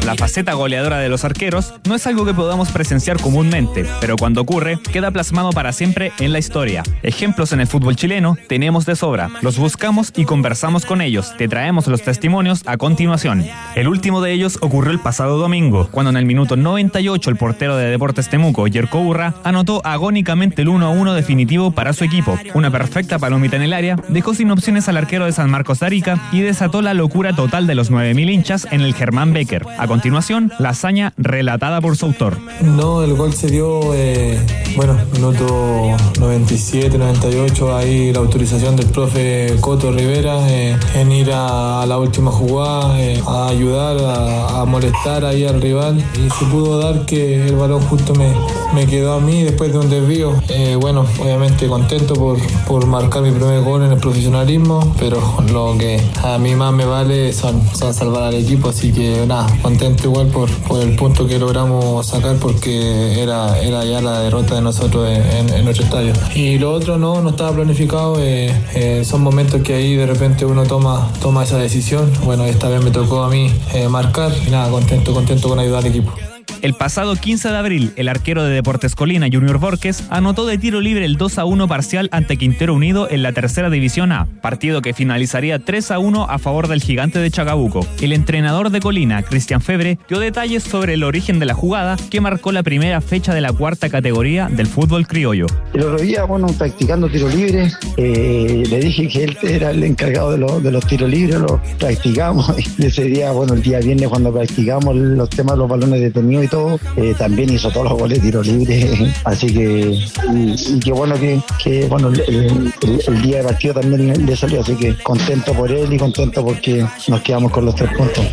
[0.04, 4.40] La faceta goleadora de los arqueros no es algo que podamos presenciar comúnmente, pero cuando
[4.40, 6.82] ocurre, queda plasmado para siempre en la historia.
[7.04, 9.30] Ejemplos en el fútbol chileno tenemos de sobra.
[9.42, 11.36] Los buscamos y conversamos con ellos.
[11.36, 13.44] Te traemos los testimonios a continuación.
[13.76, 17.76] El último de ellos ocurrió el pasado domingo, cuando en el minuto 98 el portero
[17.76, 22.36] de Deportes Temuco, Yerko Urra, anotó agónicamente el 1 a 1 definitivo para su equipo.
[22.54, 25.86] Una perfecta palomita en el área dejó sin opciones al arquero de San Marcos de
[25.86, 29.64] Arica y desató la locura total de los 9.000 hinchas en el Germán Becker.
[29.92, 32.38] Continuación, la hazaña relatada por su autor.
[32.62, 34.40] No, el gol se dio, eh,
[34.74, 41.84] bueno, minuto 97, 98, ahí la autorización del profe Coto Rivera eh, en ir a,
[41.86, 46.78] la última jugada, eh, a ayudar, a, a molestar ahí al rival y se pudo
[46.78, 48.32] dar que el balón justo me,
[48.72, 50.32] me quedó a mí después de un desvío.
[50.48, 55.20] Eh, bueno, obviamente contento por, por marcar mi primer gol en el profesionalismo, pero
[55.52, 59.46] lo que a mí más me vale son, son salvar al equipo, así que nada,
[59.60, 64.54] contento igual por, por el punto que logramos sacar porque era, era ya la derrota
[64.54, 66.12] de nosotros en, en nuestro estadio.
[66.34, 70.44] Y lo otro no, no estaba planificado, eh, eh, son momentos que ahí de repente
[70.44, 72.10] uno toma, toma esa decisión.
[72.24, 75.80] Bueno, esta vez me tocó a mí eh, marcar y nada, contento, contento con ayudar
[75.80, 76.12] al equipo.
[76.62, 80.80] El pasado 15 de abril, el arquero de Deportes Colina, Junior Borges, anotó de tiro
[80.80, 84.80] libre el 2 a 1 parcial ante Quintero Unido en la tercera división A, partido
[84.82, 87.86] que finalizaría 3 a 1 a favor del gigante de Chacabuco.
[88.00, 92.20] El entrenador de Colina, Cristian Febre, dio detalles sobre el origen de la jugada que
[92.20, 95.46] marcó la primera fecha de la cuarta categoría del fútbol criollo.
[95.74, 100.36] El otro día, bueno, practicando tiro libre, eh, le dije que él era el encargado
[100.36, 102.52] de, de los tiros libres, lo practicamos.
[102.78, 106.31] Y ese día, bueno, el día viernes cuando practicamos los temas de los balones detenidos
[106.40, 109.12] y todo, eh, también hizo todos los goles de tiro libre.
[109.24, 109.98] Así que,
[110.32, 112.72] y, y qué bueno que, que, bueno, el, el-
[113.08, 116.86] el día de partido también le salió, así que contento por él y contento porque
[117.08, 118.24] nos quedamos con los tres puntos.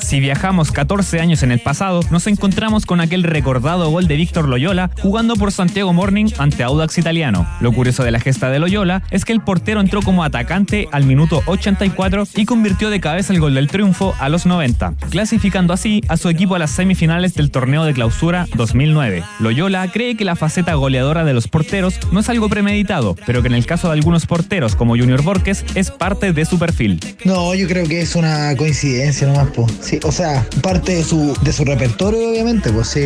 [0.00, 4.48] Si viajamos 14 años en el pasado, nos encontramos con aquel recordado gol de Víctor
[4.48, 7.46] Loyola jugando por Santiago Morning ante Audax Italiano.
[7.60, 11.04] Lo curioso de la gesta de Loyola es que el portero entró como atacante al
[11.06, 16.02] minuto 84 y convirtió de cabeza el gol del triunfo a los 90, clasificando así
[16.08, 19.22] a su equipo a las semifinales del torneo de clausura 2009.
[19.40, 23.48] Loyola cree que la faceta goleadora de los porteros no es algo premeditado, pero que
[23.48, 27.00] en el caso de algunos porteros como Junior Borges es parte de su perfil.
[27.24, 29.48] No, yo creo que es una coincidencia nomás.
[29.80, 33.00] Sí, o sea, parte de su, de su repertorio, obviamente, pues sí.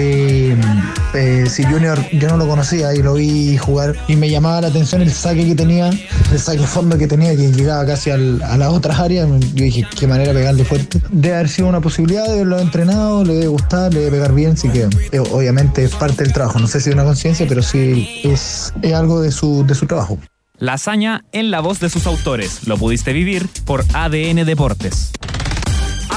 [1.15, 4.69] eh, si Junior yo no lo conocía y lo vi jugar y me llamaba la
[4.69, 8.57] atención el saque que tenía, el saque fondo que tenía, que llegaba casi al- a
[8.57, 9.29] las otras áreas.
[9.55, 11.01] Yo dije, qué manera pegarle fuerte.
[11.11, 14.53] Debe haber sido una posibilidad de haberlo entrenado, le debe gustar, le debe pegar bien,
[14.53, 16.59] así que eh, obviamente es parte del trabajo.
[16.59, 19.87] No sé si es una conciencia, pero sí es, es algo de su, de su
[19.87, 20.19] trabajo.
[20.59, 22.67] La hazaña en la voz de sus autores.
[22.67, 25.13] Lo pudiste vivir por ADN Deportes.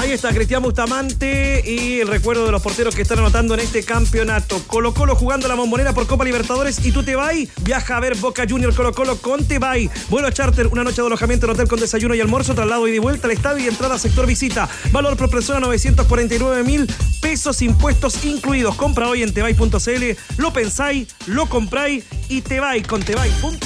[0.00, 3.82] Ahí está Cristian Bustamante y el recuerdo de los porteros que están anotando en este
[3.82, 4.62] campeonato.
[4.66, 8.16] Colo Colo jugando la bombonera por Copa Libertadores y tú te vas, viaja a ver
[8.16, 9.76] Boca Junior Colo Colo con te vas.
[10.08, 12.98] Vuelo charter, una noche de alojamiento en hotel con desayuno y almuerzo, traslado y de
[12.98, 14.70] vuelta al estadio y entrada a sector visita.
[14.90, 16.90] Valor por persona 949 mil
[17.20, 18.76] pesos, impuestos incluidos.
[18.76, 23.60] Compra hoy en tebay.cl, lo pensáis, lo compráis y te vais con tebay.cl.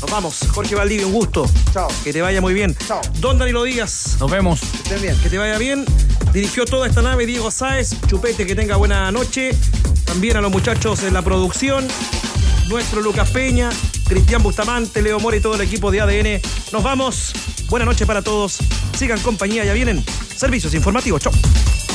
[0.00, 1.44] Nos vamos, Jorge Valdivia, un gusto.
[1.74, 1.88] Chao.
[2.02, 2.74] Que te vaya muy bien.
[2.88, 3.02] Chao.
[3.20, 4.16] Don Danilo Díaz.
[4.20, 4.53] Nos vemos.
[4.60, 5.16] Que estén bien.
[5.20, 5.84] Que te vaya bien.
[6.32, 7.90] Dirigió toda esta nave Diego Sáez.
[8.06, 9.50] Chupete, que tenga buena noche.
[10.04, 11.86] También a los muchachos en la producción.
[12.68, 13.70] Nuestro Lucas Peña,
[14.08, 16.40] Cristian Bustamante, Leo Mora y todo el equipo de ADN.
[16.72, 17.32] Nos vamos.
[17.68, 18.58] Buena noche para todos.
[18.96, 20.04] Sigan compañía, ya vienen
[20.36, 21.22] servicios informativos.
[21.22, 21.32] Chao.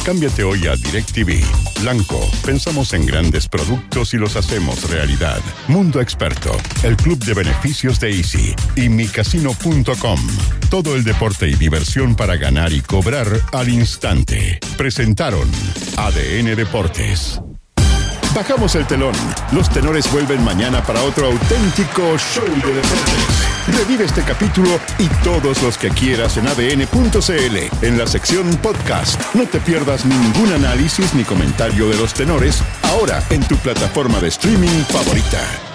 [0.05, 1.43] Cámbiate hoy a DirecTV.
[1.81, 5.39] Blanco, pensamos en grandes productos y los hacemos realidad.
[5.67, 6.51] Mundo Experto,
[6.83, 10.19] el club de beneficios de Easy y micasino.com.
[10.69, 14.59] Todo el deporte y diversión para ganar y cobrar al instante.
[14.77, 15.49] Presentaron
[15.97, 17.39] ADN Deportes.
[18.33, 19.13] Bajamos el telón.
[19.51, 23.49] Los tenores vuelven mañana para otro auténtico show de deportes.
[23.77, 29.19] Revive este capítulo y todos los que quieras en adn.cl en la sección podcast.
[29.33, 34.29] No te pierdas ningún análisis ni comentario de los tenores ahora en tu plataforma de
[34.29, 35.68] streaming favorita.